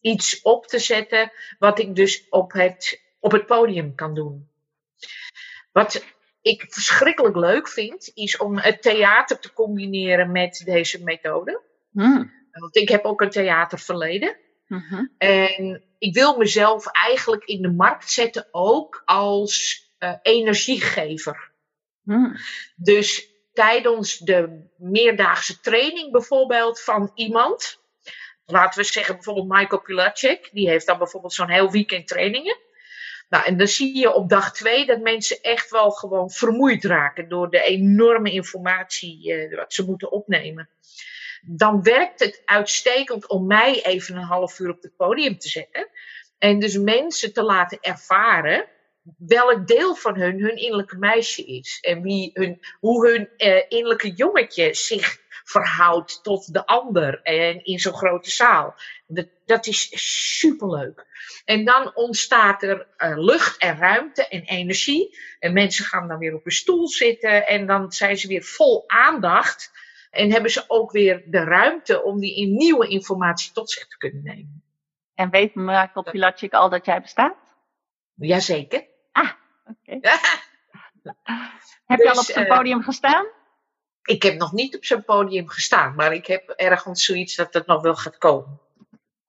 iets 0.00 0.42
op 0.42 0.66
te 0.66 0.78
zetten 0.78 1.32
wat 1.58 1.78
ik 1.78 1.94
dus 1.94 2.26
op 2.28 2.52
het, 2.52 3.00
op 3.20 3.32
het 3.32 3.46
podium 3.46 3.94
kan 3.94 4.14
doen. 4.14 4.48
Wat 5.72 6.04
ik 6.42 6.64
verschrikkelijk 6.68 7.36
leuk 7.36 7.68
vind, 7.68 8.10
is 8.14 8.36
om 8.36 8.58
het 8.58 8.82
theater 8.82 9.38
te 9.38 9.52
combineren 9.52 10.32
met 10.32 10.62
deze 10.64 11.02
methode. 11.02 11.60
Hm. 11.92 12.24
Want 12.50 12.76
ik 12.76 12.88
heb 12.88 13.04
ook 13.04 13.20
een 13.20 13.30
theaterverleden. 13.30 14.36
Mhm. 14.66 15.06
En 15.18 15.82
ik 15.98 16.14
wil 16.14 16.36
mezelf 16.36 16.86
eigenlijk 16.86 17.44
in 17.44 17.62
de 17.62 17.72
markt 17.72 18.10
zetten 18.10 18.48
ook 18.50 19.02
als 19.04 19.84
eh, 20.04 20.14
energiegever. 20.22 21.50
Hm. 22.04 22.36
Dus 22.76 23.28
tijdens 23.52 24.18
de 24.18 24.68
meerdaagse 24.76 25.60
training 25.60 26.12
bijvoorbeeld 26.12 26.80
van 26.80 27.10
iemand, 27.14 27.80
laten 28.46 28.80
we 28.80 28.86
zeggen 28.86 29.14
bijvoorbeeld 29.14 29.48
Michael 29.48 29.82
Pilacek, 29.82 30.48
die 30.52 30.68
heeft 30.68 30.86
dan 30.86 30.98
bijvoorbeeld 30.98 31.32
zo'n 31.32 31.50
heel 31.50 31.70
weekend 31.70 32.06
trainingen. 32.06 32.56
Nou, 33.28 33.44
en 33.44 33.56
dan 33.56 33.66
zie 33.66 33.96
je 33.98 34.12
op 34.12 34.28
dag 34.28 34.52
twee 34.52 34.86
dat 34.86 35.00
mensen 35.00 35.40
echt 35.40 35.70
wel 35.70 35.90
gewoon 35.90 36.30
vermoeid 36.30 36.84
raken 36.84 37.28
door 37.28 37.50
de 37.50 37.62
enorme 37.62 38.30
informatie 38.30 39.32
uh, 39.32 39.56
wat 39.56 39.72
ze 39.72 39.84
moeten 39.84 40.12
opnemen. 40.12 40.68
Dan 41.46 41.82
werkt 41.82 42.20
het 42.20 42.42
uitstekend 42.44 43.28
om 43.28 43.46
mij 43.46 43.84
even 43.84 44.16
een 44.16 44.22
half 44.22 44.58
uur 44.58 44.70
op 44.70 44.82
het 44.82 44.96
podium 44.96 45.38
te 45.38 45.48
zetten. 45.48 45.88
En 46.38 46.58
dus 46.58 46.76
mensen 46.76 47.32
te 47.32 47.42
laten 47.42 47.78
ervaren 47.80 48.68
welk 49.18 49.66
deel 49.66 49.94
van 49.94 50.16
hun 50.16 50.40
hun 50.40 50.56
innerlijke 50.56 50.96
meisje 50.96 51.44
is. 51.44 51.78
En 51.80 52.02
wie 52.02 52.30
hun, 52.34 52.60
hoe 52.80 53.08
hun 53.08 53.28
uh, 53.38 53.62
innerlijke 53.68 54.12
jongetje 54.12 54.74
zich 54.74 55.22
verhoudt 55.44 56.22
tot 56.22 56.52
de 56.52 56.66
ander 56.66 57.22
en 57.22 57.64
in 57.64 57.78
zo'n 57.78 57.94
grote 57.94 58.30
zaal. 58.30 58.74
Dat, 59.06 59.26
dat 59.44 59.66
is 59.66 59.90
superleuk. 60.38 61.06
En 61.44 61.64
dan 61.64 61.94
ontstaat 61.94 62.62
er 62.62 62.86
uh, 62.98 63.18
lucht 63.18 63.58
en 63.58 63.78
ruimte 63.78 64.28
en 64.28 64.42
energie. 64.42 65.18
En 65.38 65.52
mensen 65.52 65.84
gaan 65.84 66.08
dan 66.08 66.18
weer 66.18 66.34
op 66.34 66.46
een 66.46 66.52
stoel 66.52 66.88
zitten 66.88 67.46
en 67.46 67.66
dan 67.66 67.92
zijn 67.92 68.16
ze 68.16 68.28
weer 68.28 68.42
vol 68.42 68.84
aandacht. 68.86 69.72
En 70.10 70.32
hebben 70.32 70.50
ze 70.50 70.64
ook 70.66 70.92
weer 70.92 71.22
de 71.26 71.44
ruimte 71.44 72.02
om 72.02 72.20
die 72.20 72.46
nieuwe 72.46 72.88
informatie 72.88 73.52
tot 73.52 73.70
zich 73.70 73.88
te 73.88 73.96
kunnen 73.96 74.22
nemen. 74.22 74.62
En 75.14 75.30
weet 75.30 75.54
Marco 75.54 76.02
Pilatschik 76.02 76.52
al 76.52 76.68
dat 76.68 76.84
jij 76.84 77.00
bestaat? 77.00 77.36
Jazeker. 78.14 78.92
Oké. 79.64 80.00
Okay. 81.06 81.50
Heb 81.86 81.98
je 81.98 82.10
al 82.10 82.18
op 82.18 82.24
zijn 82.24 82.46
dus, 82.46 82.56
podium 82.56 82.78
uh, 82.78 82.84
gestaan? 82.84 83.26
Ik 84.02 84.22
heb 84.22 84.34
nog 84.34 84.52
niet 84.52 84.76
op 84.76 84.84
zijn 84.84 85.04
podium 85.04 85.48
gestaan, 85.48 85.94
maar 85.94 86.12
ik 86.12 86.26
heb 86.26 86.48
ergens 86.48 87.04
zoiets 87.04 87.34
dat 87.34 87.54
het 87.54 87.66
nog 87.66 87.82
wel 87.82 87.94
gaat 87.94 88.18
komen. 88.18 88.60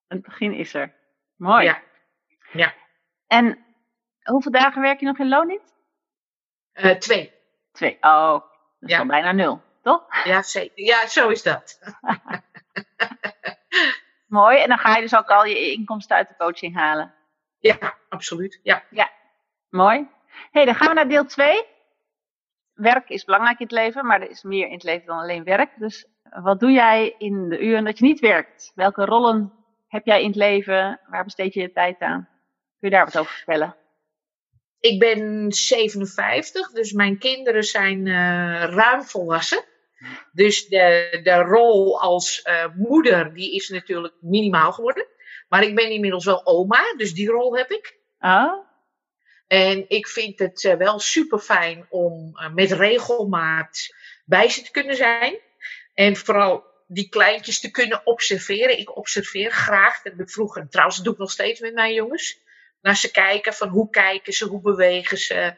Het 0.08 0.22
begin 0.22 0.54
is 0.54 0.74
er. 0.74 0.94
Mooi. 1.36 1.66
Ja. 1.66 1.82
ja. 2.52 2.74
En 3.28 3.66
hoeveel 4.24 4.52
dagen 4.52 4.82
werk 4.82 5.00
je 5.00 5.06
nog 5.06 5.20
in 5.20 5.28
loondienst? 5.28 5.74
Uh, 6.74 6.92
twee. 6.92 7.34
Twee. 7.72 7.98
Oh, 8.02 8.32
dat 8.32 8.44
is 8.80 8.90
ja. 8.90 9.00
al 9.00 9.06
bijna 9.06 9.32
nul, 9.32 9.62
toch? 9.82 10.06
Ja, 10.24 10.42
zeker. 10.42 10.84
Ja, 10.84 11.08
zo 11.08 11.30
is 11.30 11.44
dat. 11.44 11.80
Mooi. 14.28 14.58
En 14.58 14.68
dan 14.68 14.78
ga 14.78 14.96
je 14.96 15.02
dus 15.02 15.16
ook 15.16 15.30
al 15.30 15.46
je 15.46 15.72
inkomsten 15.72 16.16
uit 16.16 16.28
de 16.28 16.36
coaching 16.38 16.76
halen. 16.76 17.14
Ja, 17.60 17.98
absoluut. 18.10 18.60
Ja. 18.64 18.84
Ja, 18.90 19.12
mooi. 19.70 20.08
Hey, 20.52 20.66
dan 20.66 20.76
gaan 20.76 20.88
we 20.88 20.94
naar 20.94 21.08
deel 21.08 21.26
2 21.26 21.74
werk 22.76 23.10
is 23.10 23.24
belangrijk 23.24 23.60
in 23.60 23.66
het 23.66 23.76
leven, 23.76 24.06
maar 24.06 24.22
er 24.22 24.30
is 24.30 24.44
meer 24.44 24.68
in 24.68 24.74
het 24.74 24.84
leven 24.84 25.06
dan 25.06 25.20
alleen 25.20 25.44
werk. 25.44 25.72
Dus 25.78 26.08
wat 26.44 26.60
doe 26.60 26.72
jij 26.72 27.16
in 27.18 27.50
de 27.50 27.60
uren 27.60 27.84
dat 27.84 27.98
je 27.98 28.06
niet 28.06 28.20
werkt? 28.20 28.72
Welke 28.76 29.06
rollen 29.06 29.54
heb 29.88 30.06
jij 30.06 30.22
in 30.22 30.28
het 30.28 30.36
leven? 30.36 31.00
Waar 31.08 31.24
besteed 31.24 31.54
je 31.54 31.62
je 31.62 31.72
tijd 31.72 32.00
aan? 32.00 32.30
Kun 32.80 32.90
je 32.90 32.96
daar 32.96 33.06
wat 33.06 33.18
over 33.18 33.34
vertellen? 33.34 33.76
Ik 34.80 35.00
ben 35.00 35.52
57, 35.52 36.72
dus 36.72 36.92
mijn 36.92 37.18
kinderen 37.18 37.64
zijn 37.64 38.06
uh, 38.06 38.64
ruim 38.64 39.04
volwassen. 39.04 39.64
Dus 40.32 40.68
de, 40.68 41.20
de 41.24 41.36
rol 41.36 42.02
als 42.02 42.46
uh, 42.48 42.66
moeder, 42.76 43.34
die 43.34 43.56
is 43.56 43.70
natuurlijk 43.70 44.14
minimaal 44.20 44.72
geworden. 44.72 45.08
Maar 45.50 45.64
ik 45.64 45.76
ben 45.76 45.90
inmiddels 45.90 46.26
wel 46.26 46.46
oma, 46.46 46.94
dus 46.98 47.14
die 47.14 47.30
rol 47.30 47.58
heb 47.58 47.72
ik. 47.72 48.00
Ah. 48.18 48.54
En 49.48 49.86
ik 49.88 50.08
vind 50.08 50.40
het 50.40 50.64
uh, 50.64 50.74
wel 50.74 51.00
super 51.00 51.40
fijn 51.40 51.86
om 51.90 52.32
uh, 52.34 52.54
met 52.54 52.72
regelmaat 52.72 53.96
bij 54.26 54.50
ze 54.50 54.62
te 54.62 54.72
kunnen 54.72 54.96
zijn. 54.96 55.40
En 55.94 56.16
vooral 56.16 56.64
die 56.88 57.10
kleintjes 57.10 57.60
te 57.60 57.72
kunnen 57.72 58.02
observeren. 58.06 58.80
Ik 58.80 58.98
observeer 58.98 59.52
graag, 59.52 60.02
dat 60.02 60.14
heb 60.14 60.22
ik 60.22 60.30
vroeger, 60.30 60.70
trouwens 60.70 60.96
dat 60.96 61.06
doe 61.06 61.14
ik 61.14 61.20
nog 61.20 61.32
steeds 61.32 61.60
met 61.60 61.74
mijn 61.74 61.94
jongens. 61.94 62.44
Naar 62.82 62.98
ze 62.98 63.12
kijken 63.12 63.54
van 63.54 63.68
hoe 63.68 63.90
kijken 63.90 64.34
ze, 64.34 64.46
hoe 64.46 64.62
bewegen 64.62 65.18
ze, 65.18 65.54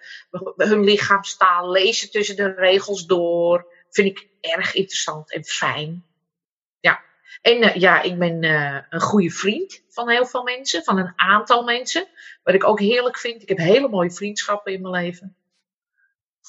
hun 0.56 0.84
lichaamstaal, 0.84 1.72
lezen 1.72 2.12
tussen 2.12 2.36
de 2.36 2.54
regels 2.54 3.06
door. 3.06 3.74
Vind 3.90 4.08
ik 4.08 4.28
erg 4.42 4.74
interessant 4.74 5.34
en 5.34 5.46
fijn. 5.46 6.06
En 7.42 7.64
uh, 7.64 7.76
ja, 7.76 8.02
ik 8.02 8.20
ben 8.20 8.44
uh, 8.44 8.80
een 8.90 9.02
goede 9.02 9.32
vriend 9.32 9.84
van 9.90 10.10
heel 10.10 10.26
veel 10.26 10.44
mensen, 10.44 10.84
van 10.84 10.98
een 10.98 11.14
aantal 11.16 11.64
mensen. 11.64 12.08
Wat 12.44 12.54
ik 12.54 12.64
ook 12.64 12.80
heerlijk 12.80 13.18
vind, 13.18 13.42
ik 13.42 13.50
heb 13.50 13.58
hele 13.58 13.90
mooie 13.90 14.12
vriendschappen 14.12 14.74
in 14.74 14.82
mijn 14.82 15.04
leven. 15.04 15.36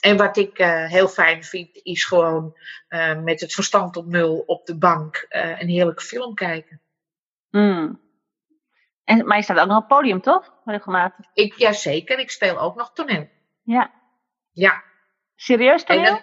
En 0.00 0.16
wat 0.16 0.36
ik 0.36 0.58
uh, 0.58 0.86
heel 0.86 1.08
fijn 1.08 1.44
vind, 1.44 1.80
is 1.82 2.04
gewoon 2.04 2.56
met 3.22 3.40
het 3.40 3.52
verstand 3.52 3.96
op 3.96 4.06
nul 4.06 4.42
op 4.46 4.66
de 4.66 4.78
bank 4.78 5.26
een 5.28 5.68
heerlijke 5.68 6.02
film 6.02 6.34
kijken. 6.34 6.80
Mm. 7.50 8.00
En, 9.04 9.26
maar 9.26 9.36
je 9.36 9.42
staat 9.42 9.58
ook 9.58 9.66
nog 9.66 9.76
op 9.76 9.88
het 9.88 9.98
podium, 9.98 10.20
toch? 10.20 10.52
Regelmatig. 10.64 11.24
Ik, 11.32 11.54
jazeker, 11.54 12.18
ik 12.18 12.30
speel 12.30 12.58
ook 12.58 12.76
nog 12.76 12.92
toneel. 12.92 13.28
Ja. 13.62 13.90
Ja. 14.52 14.82
Serieus 15.36 15.84
toneel? 15.84 16.20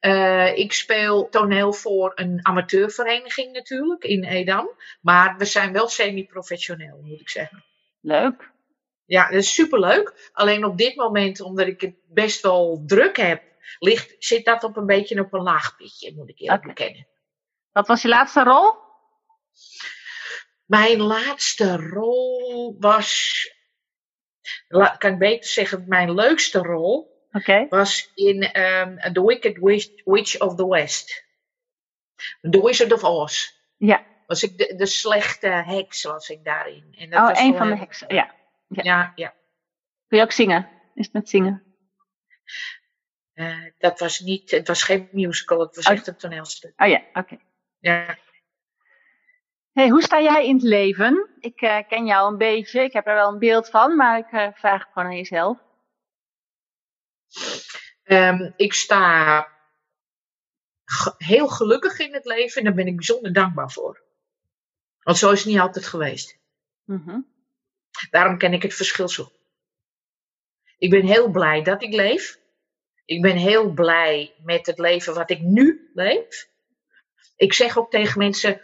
Uh, 0.00 0.56
ik 0.56 0.72
speel 0.72 1.28
toneel 1.28 1.72
voor 1.72 2.12
een 2.14 2.38
amateurvereniging 2.42 3.52
natuurlijk 3.52 4.04
in 4.04 4.24
Edam. 4.24 4.70
Maar 5.00 5.36
we 5.36 5.44
zijn 5.44 5.72
wel 5.72 5.88
semi-professioneel, 5.88 7.00
moet 7.02 7.20
ik 7.20 7.28
zeggen. 7.28 7.64
Leuk. 8.00 8.50
Ja, 9.04 9.24
dat 9.24 9.38
is 9.38 9.54
superleuk. 9.54 10.30
Alleen 10.32 10.64
op 10.64 10.78
dit 10.78 10.96
moment, 10.96 11.40
omdat 11.40 11.66
ik 11.66 11.80
het 11.80 11.94
best 12.08 12.42
wel 12.42 12.82
druk 12.86 13.16
heb, 13.16 13.42
ligt, 13.78 14.14
zit 14.18 14.44
dat 14.44 14.64
op 14.64 14.76
een 14.76 14.86
beetje 14.86 15.20
op 15.20 15.32
een 15.32 15.42
laag 15.42 15.76
pitje, 15.76 16.14
moet 16.14 16.28
ik 16.28 16.40
eerlijk 16.40 16.62
okay. 16.62 16.74
bekennen. 16.74 17.06
Wat 17.72 17.86
was 17.86 18.02
je 18.02 18.08
laatste 18.08 18.42
rol? 18.42 18.74
Mijn 20.66 21.00
laatste 21.00 21.76
rol 21.76 22.76
was, 22.78 23.48
kan 24.98 25.12
ik 25.12 25.18
beter 25.18 25.50
zeggen, 25.50 25.84
mijn 25.88 26.14
leukste 26.14 26.58
rol 26.58 27.19
Okay. 27.32 27.66
Was 27.68 28.10
in 28.14 28.42
um, 28.42 29.12
The 29.12 29.24
Wicked 29.24 29.58
Witch, 29.58 30.02
Witch, 30.04 30.40
of 30.40 30.54
the 30.56 30.66
West. 30.66 31.24
The 32.40 32.62
Wizard 32.62 32.92
of 32.92 33.04
Oz. 33.04 33.52
Ja. 33.76 34.04
Was 34.26 34.42
ik 34.42 34.58
de, 34.58 34.74
de 34.76 34.86
slechte 34.86 35.48
heks 35.48 36.02
was 36.02 36.28
ik 36.28 36.44
daarin. 36.44 36.94
En 36.98 37.10
dat 37.10 37.20
oh, 37.20 37.28
was 37.28 37.38
een 37.38 37.56
van 37.56 37.68
de 37.68 37.76
heksen, 37.76 38.14
ja. 38.14 38.34
ja. 38.68 38.82
Ja, 38.82 39.12
ja. 39.14 39.34
Kun 40.08 40.18
je 40.18 40.24
ook 40.24 40.32
zingen? 40.32 40.68
Is 40.94 41.04
het 41.04 41.14
met 41.14 41.28
zingen? 41.28 41.62
Uh, 43.34 43.70
dat 43.78 44.00
was 44.00 44.20
niet, 44.20 44.50
het 44.50 44.68
was 44.68 44.82
geen 44.82 45.08
musical, 45.12 45.60
het 45.60 45.76
was 45.76 45.86
oh. 45.86 45.92
echt 45.92 46.06
een 46.06 46.16
toneelstuk. 46.16 46.72
Oh 46.76 46.88
ja, 46.88 47.02
oké. 47.08 47.18
Okay. 47.18 47.40
Ja. 47.78 48.16
Hey, 49.72 49.88
hoe 49.88 50.02
sta 50.02 50.20
jij 50.20 50.46
in 50.46 50.54
het 50.54 50.62
leven? 50.62 51.28
Ik 51.38 51.60
uh, 51.60 51.78
ken 51.88 52.06
jou 52.06 52.30
een 52.30 52.38
beetje, 52.38 52.82
ik 52.82 52.92
heb 52.92 53.06
er 53.06 53.14
wel 53.14 53.28
een 53.28 53.38
beeld 53.38 53.70
van, 53.70 53.96
maar 53.96 54.18
ik 54.18 54.32
uh, 54.32 54.48
vraag 54.54 54.82
het 54.82 54.92
gewoon 54.92 55.08
aan 55.08 55.16
jezelf. 55.16 55.58
Um, 58.12 58.52
ik 58.56 58.72
sta 58.72 59.48
heel 61.16 61.48
gelukkig 61.48 61.98
in 61.98 62.14
het 62.14 62.24
leven 62.24 62.58
en 62.58 62.64
daar 62.64 62.74
ben 62.74 62.86
ik 62.86 62.96
bijzonder 62.96 63.32
dankbaar 63.32 63.70
voor. 63.70 64.02
Want 65.02 65.18
zo 65.18 65.30
is 65.30 65.38
het 65.38 65.48
niet 65.48 65.60
altijd 65.60 65.86
geweest. 65.86 66.38
Mm 66.84 67.02
-hmm. 67.04 67.26
Daarom 68.10 68.38
ken 68.38 68.52
ik 68.52 68.62
het 68.62 68.74
verschil 68.74 69.08
zo. 69.08 69.32
Ik 70.78 70.90
ben 70.90 71.06
heel 71.06 71.30
blij 71.30 71.62
dat 71.62 71.82
ik 71.82 71.92
leef. 71.92 72.38
Ik 73.04 73.22
ben 73.22 73.36
heel 73.36 73.72
blij 73.72 74.34
met 74.42 74.66
het 74.66 74.78
leven 74.78 75.14
wat 75.14 75.30
ik 75.30 75.40
nu 75.40 75.90
leef. 75.94 76.48
Ik 77.36 77.52
zeg 77.52 77.78
ook 77.78 77.90
tegen 77.90 78.18
mensen: 78.18 78.60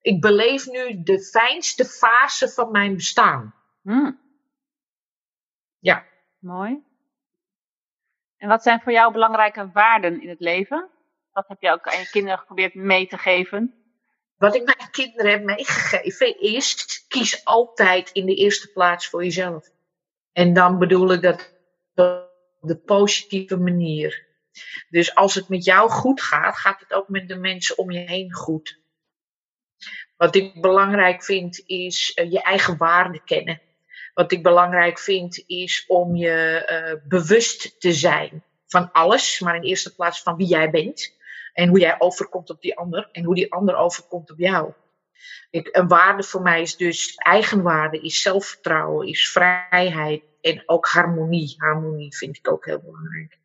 ik 0.00 0.20
beleef 0.20 0.66
nu 0.66 1.02
de 1.02 1.24
fijnste 1.24 1.84
fase 1.84 2.48
van 2.48 2.70
mijn 2.70 2.94
bestaan. 2.94 3.54
Mm. 3.82 4.20
Ja. 5.78 6.06
Mooi. 6.38 6.85
En 8.36 8.48
wat 8.48 8.62
zijn 8.62 8.80
voor 8.80 8.92
jou 8.92 9.12
belangrijke 9.12 9.70
waarden 9.72 10.22
in 10.22 10.28
het 10.28 10.40
leven? 10.40 10.90
Wat 11.32 11.48
heb 11.48 11.60
je 11.60 11.70
ook 11.70 11.86
aan 11.86 11.98
je 11.98 12.08
kinderen 12.10 12.38
geprobeerd 12.38 12.74
mee 12.74 13.06
te 13.06 13.18
geven? 13.18 13.74
Wat 14.36 14.54
ik 14.54 14.64
mijn 14.64 14.90
kinderen 14.90 15.30
heb 15.30 15.42
meegegeven 15.42 16.40
is: 16.40 17.04
kies 17.08 17.44
altijd 17.44 18.10
in 18.10 18.26
de 18.26 18.34
eerste 18.34 18.72
plaats 18.72 19.08
voor 19.08 19.24
jezelf. 19.24 19.68
En 20.32 20.52
dan 20.52 20.78
bedoel 20.78 21.12
ik 21.12 21.22
dat 21.22 21.52
op 21.94 22.28
de 22.60 22.76
positieve 22.76 23.56
manier. 23.56 24.26
Dus 24.88 25.14
als 25.14 25.34
het 25.34 25.48
met 25.48 25.64
jou 25.64 25.90
goed 25.90 26.22
gaat, 26.22 26.56
gaat 26.56 26.80
het 26.80 26.92
ook 26.92 27.08
met 27.08 27.28
de 27.28 27.36
mensen 27.36 27.78
om 27.78 27.90
je 27.90 27.98
heen 27.98 28.32
goed. 28.32 28.80
Wat 30.16 30.34
ik 30.34 30.60
belangrijk 30.60 31.24
vind 31.24 31.62
is 31.66 32.12
uh, 32.16 32.32
je 32.32 32.42
eigen 32.42 32.76
waarde 32.76 33.22
kennen. 33.24 33.60
Wat 34.16 34.32
ik 34.32 34.42
belangrijk 34.42 34.98
vind 34.98 35.44
is 35.46 35.84
om 35.86 36.16
je 36.16 36.66
uh, 36.70 37.08
bewust 37.08 37.80
te 37.80 37.92
zijn 37.92 38.44
van 38.66 38.92
alles, 38.92 39.40
maar 39.40 39.56
in 39.56 39.62
eerste 39.62 39.94
plaats 39.94 40.22
van 40.22 40.36
wie 40.36 40.46
jij 40.46 40.70
bent. 40.70 41.14
En 41.52 41.68
hoe 41.68 41.78
jij 41.78 42.00
overkomt 42.00 42.50
op 42.50 42.60
die 42.60 42.76
ander 42.76 43.08
en 43.12 43.24
hoe 43.24 43.34
die 43.34 43.52
ander 43.52 43.76
overkomt 43.76 44.30
op 44.30 44.38
jou. 44.38 44.72
Ik, 45.50 45.76
een 45.76 45.88
waarde 45.88 46.22
voor 46.22 46.42
mij 46.42 46.60
is 46.60 46.76
dus 46.76 47.14
eigenwaarde, 47.14 48.00
is 48.00 48.22
zelfvertrouwen, 48.22 49.06
is 49.06 49.30
vrijheid 49.30 50.22
en 50.40 50.62
ook 50.66 50.86
harmonie. 50.86 51.54
Harmonie 51.56 52.16
vind 52.16 52.36
ik 52.36 52.50
ook 52.50 52.64
heel 52.64 52.80
belangrijk. 52.80 53.38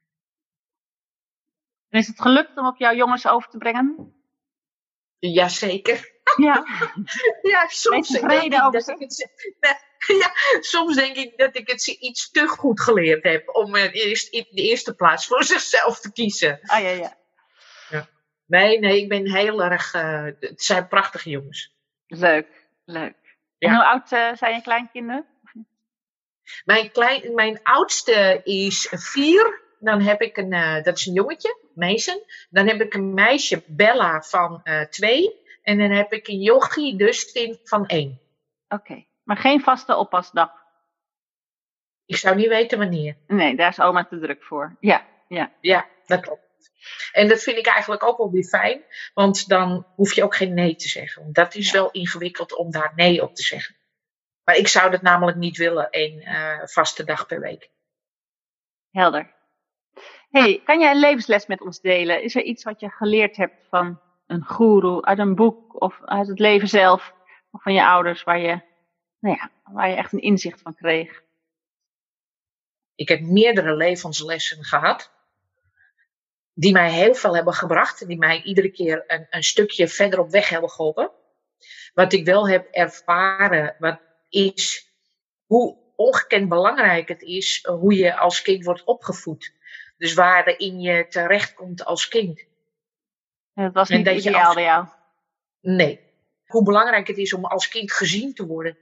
En 1.90 2.00
is 2.00 2.08
het 2.08 2.22
gelukt 2.22 2.58
om 2.58 2.68
op 2.68 2.78
jouw 2.78 2.96
jongens 2.96 3.28
over 3.28 3.50
te 3.50 3.58
brengen? 3.58 4.14
Jazeker. 5.20 6.11
Ja. 6.38 6.66
ja, 7.52 7.68
soms 7.68 8.10
denk 8.10 8.32
ik 8.44 8.52
dat 8.52 8.88
ik 8.88 9.00
het, 9.00 9.30
ja, 10.08 10.32
soms 10.60 10.96
denk 10.96 11.16
ik 11.16 11.38
dat 11.38 11.56
ik 11.56 11.68
het 11.68 11.88
iets 11.88 12.32
te 12.32 12.48
goed 12.48 12.82
geleerd 12.82 13.24
heb 13.24 13.56
om 13.56 13.76
eerst 13.76 14.28
in 14.28 14.48
de 14.50 14.62
eerste 14.62 14.96
plaats 14.96 15.28
voor 15.28 15.44
zichzelf 15.54 16.00
te 16.00 16.12
kiezen. 16.12 16.60
Ah 16.64 16.82
ja, 16.82 16.90
ja. 16.90 17.20
Nee, 18.52 18.80
nee, 18.80 19.02
ik 19.02 19.10
ben 19.10 19.32
heel 19.32 19.64
erg. 19.64 19.94
eh, 19.94 20.24
het 20.40 20.64
zijn 20.64 20.88
prachtige 20.88 21.30
jongens. 21.30 21.76
Leuk, 22.08 22.48
leuk. 22.86 23.16
Ja. 23.58 23.68
En 23.68 23.76
hoe 23.76 23.86
oud 23.86 24.12
eh, 24.12 24.36
zijn 24.36 24.56
je 24.56 24.62
kleinkinderen? 24.62 25.26
Mijn, 26.66 26.92
klein, 26.92 27.34
mijn 27.34 27.60
oudste 27.64 28.42
is 28.44 28.88
vier. 28.92 29.62
Dan 29.80 30.02
heb 30.02 30.22
ik 30.22 30.38
een, 30.38 30.54
eh, 30.54 30.84
dat 30.84 30.98
is 30.98 31.06
een 31.06 31.14
jongetje, 31.14 31.58
Mason. 31.76 32.24
Dan 32.50 32.68
heb 32.68 32.82
ik 32.82 32.94
een 32.94 33.14
meisje, 33.14 33.64
Bella, 33.68 34.22
van 34.22 34.64
twee. 34.90 35.40
En 35.72 35.78
dan 35.78 35.92
heb 35.92 36.14
ik 36.14 36.28
een 36.28 36.42
jochie, 36.42 36.98
Dustin, 36.98 37.60
van 37.64 37.86
één. 37.86 38.20
Oké, 38.68 39.06
maar 39.24 39.38
geen 39.38 39.62
vaste 39.62 39.96
oppasdag. 39.96 40.52
Ik 42.06 42.16
zou 42.16 42.36
niet 42.36 42.48
weten 42.48 42.78
wanneer. 42.78 43.18
Nee, 43.28 43.56
daar 43.56 43.70
is 43.70 43.80
oma 43.80 44.06
te 44.06 44.20
druk 44.20 44.44
voor. 44.44 44.78
Ja, 44.80 45.06
ja. 45.28 45.52
Ja, 45.62 45.88
dat 46.06 46.22
klopt. 46.22 46.72
En 47.12 47.28
dat 47.28 47.44
vind 47.44 47.58
ik 47.58 47.68
eigenlijk 47.68 48.04
ook 48.04 48.18
wel 48.18 48.32
weer 48.32 48.44
fijn. 48.44 48.84
Want 49.14 49.48
dan 49.48 49.86
hoef 49.96 50.14
je 50.14 50.24
ook 50.24 50.36
geen 50.36 50.54
nee 50.54 50.76
te 50.76 50.88
zeggen. 50.88 51.22
Want 51.22 51.36
dat 51.36 51.56
is 51.56 51.72
Ja. 51.72 51.74
wel 51.74 51.92
ingewikkeld 51.92 52.56
om 52.56 52.72
daar 52.72 52.92
nee 52.96 53.22
op 53.24 53.36
te 53.36 53.44
zeggen. 53.44 53.76
Maar 54.44 54.56
ik 54.56 54.68
zou 54.68 54.92
dat 54.92 55.02
namelijk 55.02 55.38
niet 55.38 55.58
willen, 55.58 55.90
één 55.90 56.20
eh, 56.22 56.60
vaste 56.64 57.04
dag 57.04 57.26
per 57.26 57.40
week. 57.40 57.70
Helder. 58.90 59.34
hey, 60.30 60.62
kan 60.66 60.80
jij 60.80 60.92
een 60.92 61.00
levensles 61.00 61.46
met 61.48 61.62
ons 61.62 61.80
delen? 61.82 62.24
Is 62.24 62.36
er 62.36 62.44
iets 62.44 62.64
wat 62.64 62.80
je 62.80 62.90
geleerd 62.90 63.36
hebt 63.36 63.68
van 63.70 64.02
een 64.32 64.46
goeroe, 64.46 65.06
uit 65.06 65.20
een 65.20 65.36
boek 65.36 65.82
of 65.82 66.00
uit 66.06 66.28
het 66.28 66.40
leven 66.40 66.68
zelf? 66.68 67.14
Of 67.52 67.62
van 67.62 67.74
je 67.74 67.86
ouders 67.86 68.24
waar 68.24 68.40
je, 68.40 68.62
nou 69.20 69.36
ja, 69.36 69.52
waar 69.64 69.90
je 69.90 69.96
echt 69.96 70.14
een 70.14 70.22
inzicht 70.22 70.62
van 70.62 70.76
kreeg? 70.76 71.24
Ik 72.96 73.08
heb 73.08 73.22
meerdere 73.22 73.76
levenslessen 73.76 74.64
gehad. 74.64 75.12
Die 76.54 76.72
mij 76.72 76.92
heel 76.92 77.14
veel 77.14 77.36
hebben 77.36 77.54
gebracht. 77.54 78.08
Die 78.08 78.18
mij 78.18 78.42
iedere 78.42 78.72
keer 78.72 79.04
een, 79.08 79.28
een 79.30 79.44
stukje 79.44 79.88
verder 79.88 80.20
op 80.20 80.30
weg 80.30 80.50
hebben 80.50 80.70
geholpen. 80.70 81.12
Wat 81.94 82.14
ik 82.14 82.26
wel 82.26 82.50
heb 82.50 82.68
ervaren, 82.72 83.76
wat 83.80 84.00
is 84.30 84.92
hoe 85.46 85.78
ongekend 85.96 86.50
belangrijk 86.50 87.08
het 87.08 87.22
is 87.22 87.66
hoe 87.66 87.96
je 87.96 88.18
als 88.18 88.42
kind 88.42 88.66
wordt 88.66 88.84
opgevoed. 88.84 89.54
Dus 89.98 90.14
waarin 90.14 90.80
je 90.80 91.08
terechtkomt 91.08 91.86
als 91.86 92.08
kind. 92.08 92.50
Dat 93.54 93.74
was 93.74 93.90
niet 93.90 94.08
ideaal 94.08 94.46
als- 94.46 94.54
bij 94.56 94.64
jou. 94.64 94.88
Nee. 95.62 96.10
Hoe 96.46 96.64
belangrijk 96.64 97.08
het 97.08 97.18
is 97.18 97.34
om 97.34 97.46
als 97.46 97.68
kind 97.68 97.92
gezien 97.92 98.34
te 98.34 98.46
worden. 98.46 98.78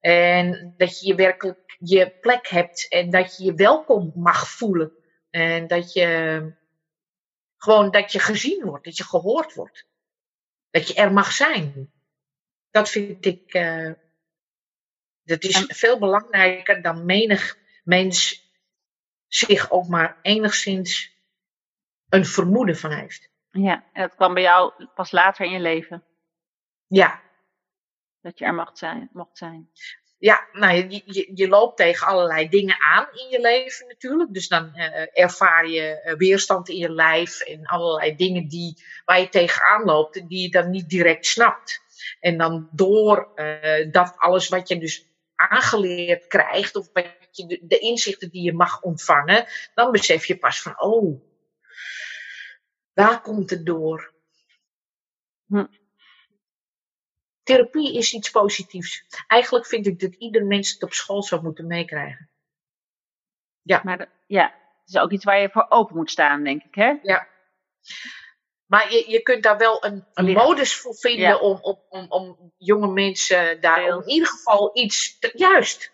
En 0.00 0.74
dat 0.76 1.00
je 1.00 1.14
werkelijk 1.14 1.76
je 1.78 2.10
plek 2.20 2.48
hebt. 2.48 2.88
En 2.88 3.10
dat 3.10 3.36
je 3.36 3.44
je 3.44 3.54
welkom 3.54 4.12
mag 4.14 4.48
voelen. 4.48 4.92
En 5.30 5.66
dat 5.66 5.92
je 5.92 6.52
gewoon 7.56 7.90
dat 7.90 8.12
je 8.12 8.18
gezien 8.18 8.64
wordt. 8.64 8.84
Dat 8.84 8.96
je 8.96 9.04
gehoord 9.04 9.54
wordt. 9.54 9.86
Dat 10.70 10.88
je 10.88 10.94
er 10.94 11.12
mag 11.12 11.32
zijn. 11.32 11.92
Dat 12.70 12.90
vind 12.90 13.26
ik. 13.26 13.52
eh, 13.52 13.90
dat 15.22 15.42
is 15.44 15.66
En- 15.66 15.74
veel 15.74 15.98
belangrijker 15.98 16.82
dan 16.82 17.04
menig 17.04 17.58
mens 17.84 18.46
zich 19.26 19.70
ook 19.70 19.88
maar 19.88 20.18
enigszins 20.22 21.16
een 22.08 22.24
vermoeden 22.24 22.76
van 22.76 22.90
heeft. 22.92 23.30
Ja, 23.52 23.84
en 23.92 24.02
dat 24.02 24.14
kwam 24.14 24.34
bij 24.34 24.42
jou 24.42 24.72
pas 24.94 25.10
later 25.10 25.44
in 25.46 25.52
je 25.52 25.60
leven. 25.60 26.04
Ja, 26.86 27.20
Dat 28.20 28.38
je 28.38 28.44
er 28.44 28.54
mocht 28.54 28.78
zijn. 28.78 29.08
Mocht 29.12 29.38
zijn. 29.38 29.70
ja, 30.18 30.48
nou, 30.52 30.74
je, 30.76 31.02
je, 31.04 31.30
je 31.34 31.48
loopt 31.48 31.76
tegen 31.76 32.06
allerlei 32.06 32.48
dingen 32.48 32.80
aan 32.80 33.06
in 33.12 33.28
je 33.28 33.40
leven 33.40 33.86
natuurlijk. 33.86 34.32
Dus 34.34 34.48
dan 34.48 34.74
eh, 34.74 35.22
ervaar 35.22 35.68
je 35.68 36.00
eh, 36.00 36.14
weerstand 36.16 36.68
in 36.68 36.76
je 36.76 36.90
lijf 36.90 37.40
en 37.40 37.66
allerlei 37.66 38.16
dingen 38.16 38.48
die, 38.48 38.82
waar 39.04 39.20
je 39.20 39.28
tegenaan 39.28 39.84
loopt 39.84 40.16
en 40.16 40.26
die 40.26 40.42
je 40.42 40.50
dan 40.50 40.70
niet 40.70 40.88
direct 40.88 41.26
snapt. 41.26 41.80
En 42.20 42.38
dan 42.38 42.68
door 42.72 43.32
eh, 43.34 43.92
dat 43.92 44.14
alles 44.16 44.48
wat 44.48 44.68
je 44.68 44.78
dus 44.78 45.06
aangeleerd 45.34 46.26
krijgt, 46.26 46.76
of 46.76 46.88
wat 46.92 47.06
je, 47.30 47.46
de, 47.46 47.58
de 47.62 47.78
inzichten 47.78 48.30
die 48.30 48.42
je 48.42 48.52
mag 48.52 48.80
ontvangen, 48.82 49.46
dan 49.74 49.90
besef 49.90 50.26
je 50.26 50.38
pas 50.38 50.62
van, 50.62 50.82
oh, 50.82 51.31
daar 52.94 53.20
komt 53.20 53.50
het 53.50 53.66
door. 53.66 54.12
Hm. 55.46 55.66
Therapie 57.42 57.96
is 57.96 58.12
iets 58.12 58.30
positiefs. 58.30 59.04
Eigenlijk 59.26 59.66
vind 59.66 59.86
ik 59.86 60.00
dat 60.00 60.14
ieder 60.14 60.44
mens 60.44 60.72
het 60.72 60.82
op 60.82 60.92
school 60.92 61.22
zou 61.22 61.42
moeten 61.42 61.66
meekrijgen. 61.66 62.30
Maar 63.82 63.98
de- 63.98 64.08
ja, 64.26 64.44
het 64.80 64.88
is 64.94 64.96
ook 64.96 65.10
iets 65.10 65.24
waar 65.24 65.40
je 65.40 65.50
voor 65.50 65.66
open 65.68 65.96
moet 65.96 66.10
staan, 66.10 66.42
denk 66.44 66.62
ik, 66.62 66.74
hè? 66.74 66.94
Ja. 67.02 67.28
Maar 68.66 68.92
je, 68.92 69.10
je 69.10 69.22
kunt 69.22 69.42
daar 69.42 69.58
wel 69.58 69.84
een, 69.84 70.04
een 70.14 70.32
modus 70.32 70.74
voor 70.76 70.94
vinden 70.94 71.26
Ja. 71.28 71.38
om, 71.38 71.58
om, 71.62 71.78
om, 71.88 72.06
om 72.10 72.52
jonge 72.56 72.88
mensen 72.92 73.60
daar 73.60 73.86
in 73.86 74.08
ieder 74.08 74.28
geval 74.28 74.70
iets, 74.78 75.18
te- 75.18 75.32
juist, 75.34 75.92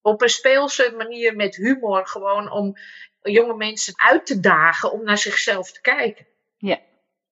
op 0.00 0.22
een 0.22 0.28
speelse 0.28 0.94
manier 0.96 1.36
met 1.36 1.56
humor, 1.56 2.06
gewoon 2.06 2.50
om 2.50 2.74
jonge 3.32 3.54
mensen 3.54 3.94
uit 3.96 4.26
te 4.26 4.40
dagen 4.40 4.92
om 4.92 5.04
naar 5.04 5.18
zichzelf 5.18 5.72
te 5.72 5.80
kijken. 5.80 6.26
Ja. 6.56 6.80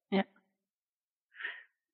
Ja. 0.09 0.25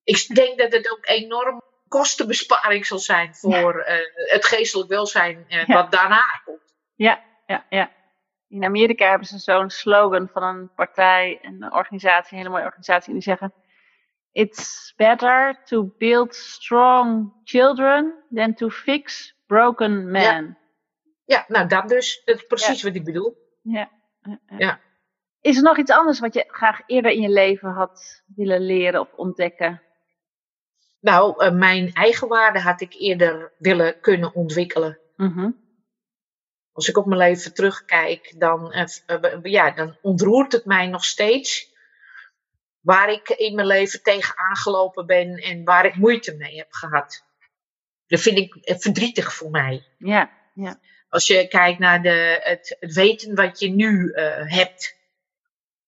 Ik 0.04 0.26
denk 0.34 0.58
dat 0.58 0.72
het 0.72 0.90
ook 0.90 1.06
enorm 1.06 1.62
kostenbesparing 1.88 2.86
zal 2.86 2.98
zijn 2.98 3.34
voor 3.34 3.80
eh, 3.80 3.96
het 4.14 4.44
geestelijk 4.44 4.88
welzijn 4.88 5.44
eh, 5.48 5.66
Ja. 5.66 5.74
wat 5.74 5.90
daarna 5.90 6.22
komt. 6.44 6.74
Ja, 6.94 7.24
ja, 7.46 7.66
ja. 7.68 7.96
In 8.48 8.64
Amerika 8.64 9.08
hebben 9.08 9.26
ze 9.28 9.38
zo'n 9.38 9.70
slogan 9.70 10.28
van 10.32 10.42
een 10.42 10.74
partij, 10.74 11.38
een 11.42 11.72
organisatie, 11.72 12.32
een 12.32 12.38
hele 12.38 12.48
mooie 12.50 12.64
organisatie, 12.64 13.12
die 13.12 13.22
zeggen: 13.22 13.52
It's 14.32 14.92
better 14.96 15.62
to 15.64 15.94
build 15.98 16.34
strong 16.34 17.32
children 17.44 18.14
than 18.34 18.54
to 18.54 18.68
fix 18.70 19.34
broken 19.46 20.10
men. 20.10 20.58
Ja, 21.24 21.44
nou 21.48 21.68
dat 21.68 21.88
dus. 21.88 22.22
Dat 22.24 22.36
is 22.36 22.46
precies 22.46 22.82
wat 22.82 22.94
ik 22.94 23.04
bedoel. 23.04 23.47
Ja. 23.70 23.90
ja. 24.58 24.80
Is 25.40 25.56
er 25.56 25.62
nog 25.62 25.78
iets 25.78 25.90
anders 25.90 26.20
wat 26.20 26.34
je 26.34 26.44
graag 26.48 26.80
eerder 26.86 27.10
in 27.10 27.20
je 27.20 27.28
leven 27.28 27.70
had 27.70 28.22
willen 28.34 28.60
leren 28.60 29.00
of 29.00 29.12
ontdekken? 29.12 29.82
Nou, 31.00 31.44
eh, 31.44 31.52
mijn 31.52 31.92
eigen 31.92 32.28
waarde 32.28 32.60
had 32.60 32.80
ik 32.80 32.94
eerder 32.94 33.52
willen 33.58 34.00
kunnen 34.00 34.34
ontwikkelen. 34.34 34.98
Mhm. 35.16 35.50
Als 36.72 36.88
ik 36.88 36.96
op 36.96 37.06
mijn 37.06 37.20
leven 37.20 37.54
terugkijk, 37.54 38.34
dan, 38.38 38.72
eh, 38.72 38.84
eh, 39.06 39.42
ja, 39.42 39.70
dan 39.70 39.96
ontroert 40.02 40.52
het 40.52 40.64
mij 40.64 40.86
nog 40.86 41.04
steeds 41.04 41.76
waar 42.80 43.12
ik 43.12 43.28
in 43.28 43.54
mijn 43.54 43.66
leven 43.66 44.02
tegen 44.02 44.38
aangelopen 44.38 45.06
ben 45.06 45.34
en 45.34 45.64
waar 45.64 45.84
ik 45.84 45.94
moeite 45.94 46.36
mee 46.36 46.56
heb 46.56 46.72
gehad. 46.72 47.26
Dat 48.06 48.20
vind 48.20 48.38
ik 48.38 48.78
verdrietig 48.80 49.34
voor 49.34 49.50
mij. 49.50 49.86
Ja, 49.98 50.30
ja. 50.54 50.80
Als 51.08 51.26
je 51.26 51.48
kijkt 51.48 51.78
naar 51.78 52.02
de, 52.02 52.40
het, 52.42 52.76
het 52.80 52.94
weten 52.94 53.34
wat 53.34 53.60
je 53.60 53.68
nu 53.68 54.12
eh, 54.12 54.24
hebt. 54.44 54.96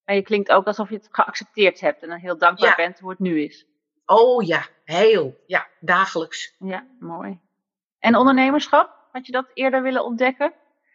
En 0.05 0.15
je 0.15 0.23
klinkt 0.23 0.51
ook 0.51 0.67
alsof 0.67 0.89
je 0.89 0.97
het 0.97 1.09
geaccepteerd 1.11 1.81
hebt 1.81 2.03
en 2.03 2.09
dan 2.09 2.19
heel 2.19 2.39
dankbaar 2.39 2.69
Ja. 2.69 2.75
bent 2.77 2.99
hoe 2.99 3.11
het 3.11 3.19
nu 3.19 3.43
is. 3.43 3.67
Oh 4.07 4.47
ja, 4.47 4.67
heel. 4.85 5.43
Ja, 5.47 5.69
dagelijks. 5.81 6.55
Ja, 6.59 6.87
mooi. 7.01 7.39
En 7.99 8.17
ondernemerschap? 8.17 8.99
Had 9.13 9.27
je 9.27 9.33
dat 9.33 9.51
eerder 9.55 9.83
willen 9.83 10.05
ontdekken? 10.05 10.53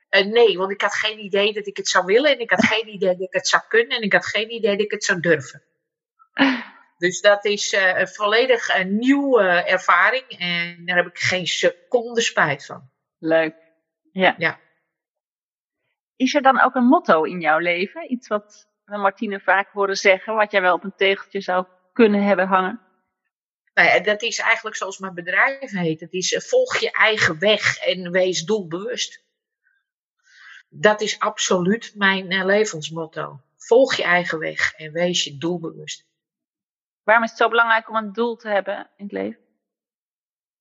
Eh, 0.10 0.26
nee, 0.26 0.58
want 0.58 0.72
ik 0.72 0.82
had 0.82 0.94
geen 0.94 1.20
idee 1.20 1.54
dat 1.54 1.68
ik 1.68 1.78
het 1.78 1.88
zou 1.88 2.06
willen. 2.06 2.32
En 2.32 2.40
ik 2.40 2.50
had 2.50 2.66
geen 2.66 2.88
idee 2.88 3.10
dat 3.10 3.28
ik 3.28 3.34
het 3.34 3.48
zou 3.48 3.64
kunnen. 3.68 3.98
En 3.98 4.04
ik 4.04 4.14
had 4.14 4.26
geen 4.26 4.52
idee 4.54 4.72
dat 4.72 4.86
ik 4.86 4.92
het 4.92 5.04
zou 5.04 5.20
durven. 5.20 5.64
Dus 6.98 7.22
dat 7.22 7.46
is 7.46 7.74
eh, 7.74 8.00
een 8.00 8.08
volledig 8.08 8.76
een 8.78 8.98
nieuwe 8.98 9.44
ervaring. 9.48 10.24
En 10.28 10.86
daar 10.86 10.96
heb 10.96 11.08
ik 11.08 11.20
geen 11.20 11.48
seconde 11.48 12.22
spijt 12.22 12.66
van. 12.66 12.90
Leuk. 13.20 13.56
Ja. 14.16 14.36
Ja. 14.38 14.60
Is 16.16 16.34
er 16.34 16.42
dan 16.42 16.62
ook 16.62 16.76
een 16.76 16.86
motto 16.86 17.24
in 17.24 17.40
jouw 17.40 17.58
leven? 17.58 18.12
Iets 18.12 18.28
wat 18.28 18.68
we 18.86 18.98
Martine 18.98 19.40
vaak 19.40 19.70
horen 19.72 19.96
zeggen, 19.96 20.36
wat 20.36 20.52
jij 20.52 20.62
wel 20.62 20.74
op 20.74 20.84
een 20.84 20.96
tegeltje 20.96 21.42
zou 21.42 21.66
kunnen 21.94 22.24
hebben 22.24 22.48
hangen? 22.48 22.82
Nou 23.74 23.88
ja, 23.88 24.00
dat 24.00 24.22
is 24.22 24.40
eigenlijk 24.40 24.76
zoals 24.76 24.98
mijn 24.98 25.14
bedrijf 25.14 25.72
heet. 25.72 26.00
Het 26.00 26.14
is 26.14 26.34
eh, 26.34 26.42
volg 26.42 26.78
je 26.78 26.92
eigen 26.92 27.40
weg 27.40 27.78
en 27.78 28.12
wees 28.12 28.44
doelbewust. 28.44 29.24
Dat 30.70 31.02
is 31.02 31.20
absoluut 31.20 31.94
mijn 31.96 32.32
eh, 32.32 32.46
levensmotto. 32.46 33.40
Volg 33.58 33.96
je 33.96 34.04
eigen 34.04 34.40
weg 34.40 34.74
en 34.74 34.92
wees 34.92 35.24
je 35.24 35.38
doelbewust. 35.38 36.06
Waarom 37.04 37.24
is 37.24 37.30
het 37.30 37.40
zo 37.40 37.50
belangrijk 37.50 37.90
om 37.90 37.96
een 37.96 38.14
doel 38.14 38.36
te 38.36 38.50
hebben 38.50 38.90
in 38.98 39.04
het 39.04 39.12
leven? 39.12 39.45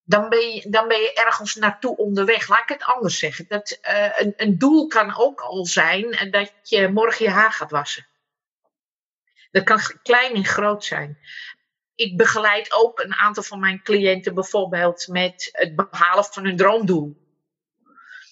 Dan 0.05 0.29
ben, 0.29 0.55
je, 0.55 0.71
dan 0.71 0.88
ben 0.88 1.01
je 1.01 1.12
ergens 1.12 1.55
naartoe 1.55 1.97
onderweg. 1.97 2.49
Laat 2.49 2.62
ik 2.62 2.69
het 2.69 2.85
anders 2.85 3.19
zeggen. 3.19 3.45
Dat, 3.49 3.79
eh, 3.83 4.21
een, 4.21 4.33
een 4.37 4.59
doel 4.59 4.87
kan 4.87 5.17
ook 5.17 5.40
al 5.40 5.67
zijn 5.67 6.12
eh, 6.12 6.33
dat 6.33 6.53
je 6.62 6.88
morgen 6.88 7.25
je 7.25 7.31
haar 7.31 7.53
gaat 7.53 7.71
wassen. 7.71 8.07
Dat 9.51 9.64
kan 9.64 9.81
klein 10.03 10.35
en 10.35 10.45
groot 10.45 10.85
zijn. 10.85 11.19
ik 11.95 12.17
begeleid 12.17 12.73
ook 12.73 13.01
een 13.01 13.14
aantal 13.14 13.43
van 13.43 13.61
mijn 13.61 13.83
cliënten 13.83 14.35
bijvoorbeeld 14.35 15.09
met 15.09 15.49
het 15.53 15.77
behalen 15.77 16.25
van 16.25 16.45
hun 16.45 16.57
droomdoel. 16.57 17.23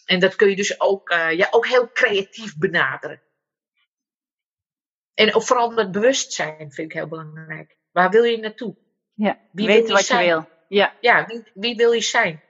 En 0.05 0.21
dat 0.21 0.37
kun 0.37 0.49
je 0.49 0.57
dus 0.57 0.81
ook, 0.81 1.11
uh, 1.11 1.33
ja, 1.33 1.49
ook 1.51 1.67
heel 1.67 1.93
creatief 1.93 2.57
benaderen. 2.57 3.23
En 5.15 5.35
ook 5.35 5.43
vooral 5.43 5.77
het 5.77 5.93
bewustzijn 5.93 6.57
vind 6.57 6.79
ik 6.79 6.93
heel 6.93 7.09
belangrijk. 7.09 7.77
Waar 7.91 8.11
wil 8.11 8.23
je 8.23 8.39
naartoe? 8.39 8.77
Ja, 9.15 9.39
wie 9.53 9.67
weten 9.67 9.95
wat 9.95 10.07
je 10.07 10.19
wil. 10.19 10.52
Ja, 10.73 10.93
ja 11.01 11.27
wie, 11.27 11.43
wie 11.55 11.77
wil 11.77 11.93
je 11.93 12.01
zijn? 12.01 12.43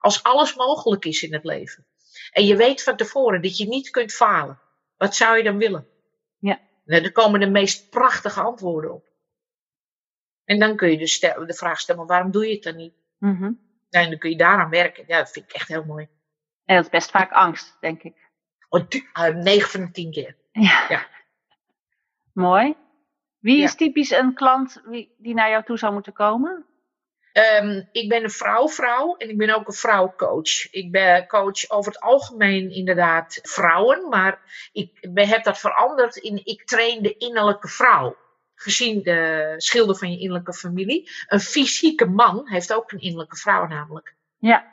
Als 0.00 0.22
alles 0.22 0.54
mogelijk 0.54 1.04
is 1.04 1.22
in 1.22 1.32
het 1.32 1.44
leven. 1.44 1.86
En 2.32 2.44
je 2.44 2.56
weet 2.56 2.82
van 2.82 2.96
tevoren 2.96 3.42
dat 3.42 3.56
je 3.56 3.66
niet 3.66 3.90
kunt 3.90 4.12
falen. 4.12 4.60
Wat 4.96 5.14
zou 5.14 5.36
je 5.36 5.42
dan 5.42 5.58
willen? 5.58 5.86
Ja. 6.38 6.60
Nou, 6.84 7.02
er 7.02 7.12
komen 7.12 7.40
de 7.40 7.50
meest 7.50 7.90
prachtige 7.90 8.40
antwoorden 8.40 8.94
op. 8.94 9.08
En 10.44 10.58
dan 10.58 10.76
kun 10.76 10.90
je 10.90 10.98
dus 10.98 11.20
de 11.20 11.54
vraag 11.54 11.80
stellen, 11.80 12.06
waarom 12.06 12.30
doe 12.30 12.46
je 12.46 12.54
het 12.54 12.62
dan 12.62 12.76
niet? 12.76 12.94
Mm 13.18 13.36
-hmm. 13.36 13.60
En 13.90 14.10
dan 14.10 14.18
kun 14.18 14.30
je 14.30 14.36
daaraan 14.36 14.70
werken. 14.70 15.04
Ja, 15.06 15.18
dat 15.18 15.30
vind 15.30 15.44
ik 15.44 15.54
echt 15.54 15.68
heel 15.68 15.84
mooi. 15.84 16.08
En 16.64 16.76
dat 16.76 16.84
is 16.84 16.90
best 16.90 17.10
vaak 17.10 17.32
angst, 17.32 17.76
denk 17.80 18.02
ik. 18.02 18.30
Oh, 18.68 18.86
uh, 19.14 19.34
9 19.34 19.70
van 19.70 19.80
de 19.80 19.90
10 19.90 20.10
keer. 20.10 20.36
Ja. 20.52 20.86
ja. 20.88 21.06
Mooi. 22.32 22.76
Wie 23.38 23.62
is 23.62 23.74
typisch 23.74 24.10
een 24.10 24.34
klant 24.34 24.82
die 25.18 25.34
naar 25.34 25.50
jou 25.50 25.64
toe 25.64 25.78
zou 25.78 25.92
moeten 25.92 26.12
komen? 26.12 26.66
Um, 27.36 27.88
ik 27.92 28.08
ben 28.08 28.22
een 28.22 28.30
vrouw-vrouw 28.30 29.16
en 29.16 29.28
ik 29.28 29.36
ben 29.36 29.54
ook 29.54 29.66
een 29.66 29.74
vrouwcoach. 29.74 30.70
Ik 30.70 30.90
ben 30.90 31.26
coach 31.26 31.70
over 31.70 31.92
het 31.92 32.00
algemeen 32.00 32.70
inderdaad 32.70 33.38
vrouwen, 33.42 34.08
maar 34.08 34.40
ik 34.72 35.08
heb 35.14 35.44
dat 35.44 35.58
veranderd 35.58 36.16
in 36.16 36.40
ik 36.44 36.66
train 36.66 37.02
de 37.02 37.16
innerlijke 37.16 37.68
vrouw. 37.68 38.16
Gezien 38.54 39.02
de 39.02 39.54
schilder 39.56 39.96
van 39.96 40.10
je 40.10 40.18
innerlijke 40.18 40.52
familie. 40.52 41.10
Een 41.26 41.40
fysieke 41.40 42.06
man 42.06 42.48
heeft 42.48 42.74
ook 42.74 42.92
een 42.92 43.00
innerlijke 43.00 43.36
vrouw 43.36 43.66
namelijk. 43.66 44.14
Ja. 44.38 44.72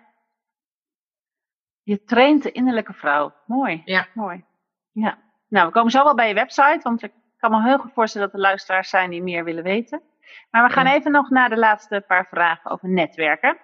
Je 1.81 2.03
traint 2.03 2.43
de 2.43 2.51
innerlijke 2.51 2.93
vrouw. 2.93 3.33
Mooi. 3.45 3.81
Ja. 3.85 4.07
Mooi. 4.13 4.43
Ja. 4.91 5.17
Nou, 5.47 5.67
we 5.67 5.73
komen 5.73 5.91
zo 5.91 6.03
wel 6.03 6.15
bij 6.15 6.27
je 6.27 6.33
website, 6.33 6.79
want 6.81 7.03
ik 7.03 7.11
kan 7.37 7.51
me 7.51 7.63
heel 7.63 7.77
goed 7.77 7.93
voorstellen 7.93 8.27
dat 8.27 8.35
er 8.35 8.41
luisteraars 8.41 8.89
zijn 8.89 9.09
die 9.09 9.23
meer 9.23 9.43
willen 9.43 9.63
weten. 9.63 10.01
Maar 10.51 10.67
we 10.67 10.73
gaan 10.73 10.87
even 10.87 11.11
nog 11.11 11.29
naar 11.29 11.49
de 11.49 11.57
laatste 11.57 12.03
paar 12.07 12.27
vragen 12.27 12.71
over 12.71 12.89
netwerken. 12.89 13.57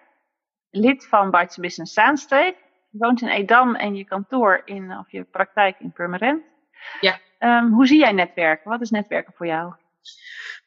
Lid 0.70 1.08
van 1.08 1.32
Bites 1.32 1.58
Business 1.58 1.94
Zaanstreek. 1.94 2.56
Je 2.90 2.98
woont 2.98 3.22
in 3.22 3.28
Edam 3.28 3.76
en 3.76 3.96
je 3.96 4.06
kantoor 4.06 4.62
in, 4.66 4.98
of 4.98 5.12
je 5.12 5.24
praktijk 5.24 5.80
in 5.80 5.92
Purmerend. 5.92 6.44
Ja. 7.00 7.20
Um, 7.40 7.74
hoe 7.74 7.88
zie 7.88 8.00
jij 8.00 8.12
netwerken? 8.12 8.70
Wat 8.70 8.82
is 8.82 8.90
netwerken 8.90 9.34
voor 9.34 9.46
jou? 9.46 9.74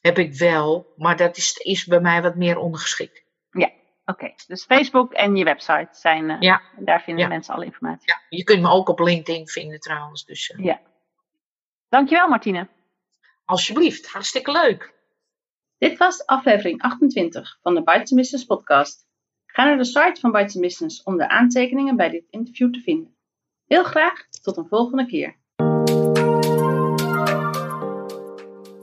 heb 0.00 0.18
ik 0.18 0.34
wel, 0.34 0.92
maar 0.96 1.16
dat 1.16 1.36
is, 1.36 1.56
is 1.56 1.84
bij 1.84 2.00
mij 2.00 2.22
wat 2.22 2.36
meer 2.36 2.58
ondergeschikt. 2.58 3.24
Ja, 3.50 3.66
oké. 3.66 3.76
Okay. 4.04 4.34
Dus 4.46 4.64
Facebook 4.64 5.12
en 5.12 5.36
je 5.36 5.44
website 5.44 5.88
zijn, 5.90 6.30
uh, 6.30 6.40
ja. 6.40 6.62
daar 6.78 7.02
vinden 7.02 7.24
ja. 7.24 7.30
mensen 7.30 7.54
alle 7.54 7.64
informatie. 7.64 8.12
Ja, 8.12 8.20
je 8.28 8.44
kunt 8.44 8.62
me 8.62 8.70
ook 8.70 8.88
op 8.88 8.98
LinkedIn 8.98 9.48
vinden 9.48 9.80
trouwens. 9.80 10.24
Dus, 10.24 10.50
uh. 10.50 10.64
Ja. 10.64 10.80
Dankjewel 11.88 12.28
Martine. 12.28 12.68
Alsjeblieft, 13.44 14.06
hartstikke 14.06 14.52
leuk. 14.52 14.94
Dit 15.78 15.98
was 15.98 16.26
aflevering 16.26 16.82
28 16.82 17.58
van 17.62 17.74
de 17.74 17.82
Bites 17.82 18.10
Business 18.10 18.44
podcast. 18.44 19.06
Ga 19.46 19.64
naar 19.64 19.76
de 19.76 19.84
site 19.84 20.20
van 20.20 20.32
Bites 20.32 20.54
Business 20.54 21.02
om 21.02 21.16
de 21.16 21.28
aantekeningen 21.28 21.96
bij 21.96 22.10
dit 22.10 22.24
interview 22.30 22.72
te 22.72 22.80
vinden. 22.80 23.16
Heel 23.66 23.84
graag 23.84 24.28
tot 24.42 24.56
een 24.56 24.66
volgende 24.66 25.06
keer. 25.06 25.36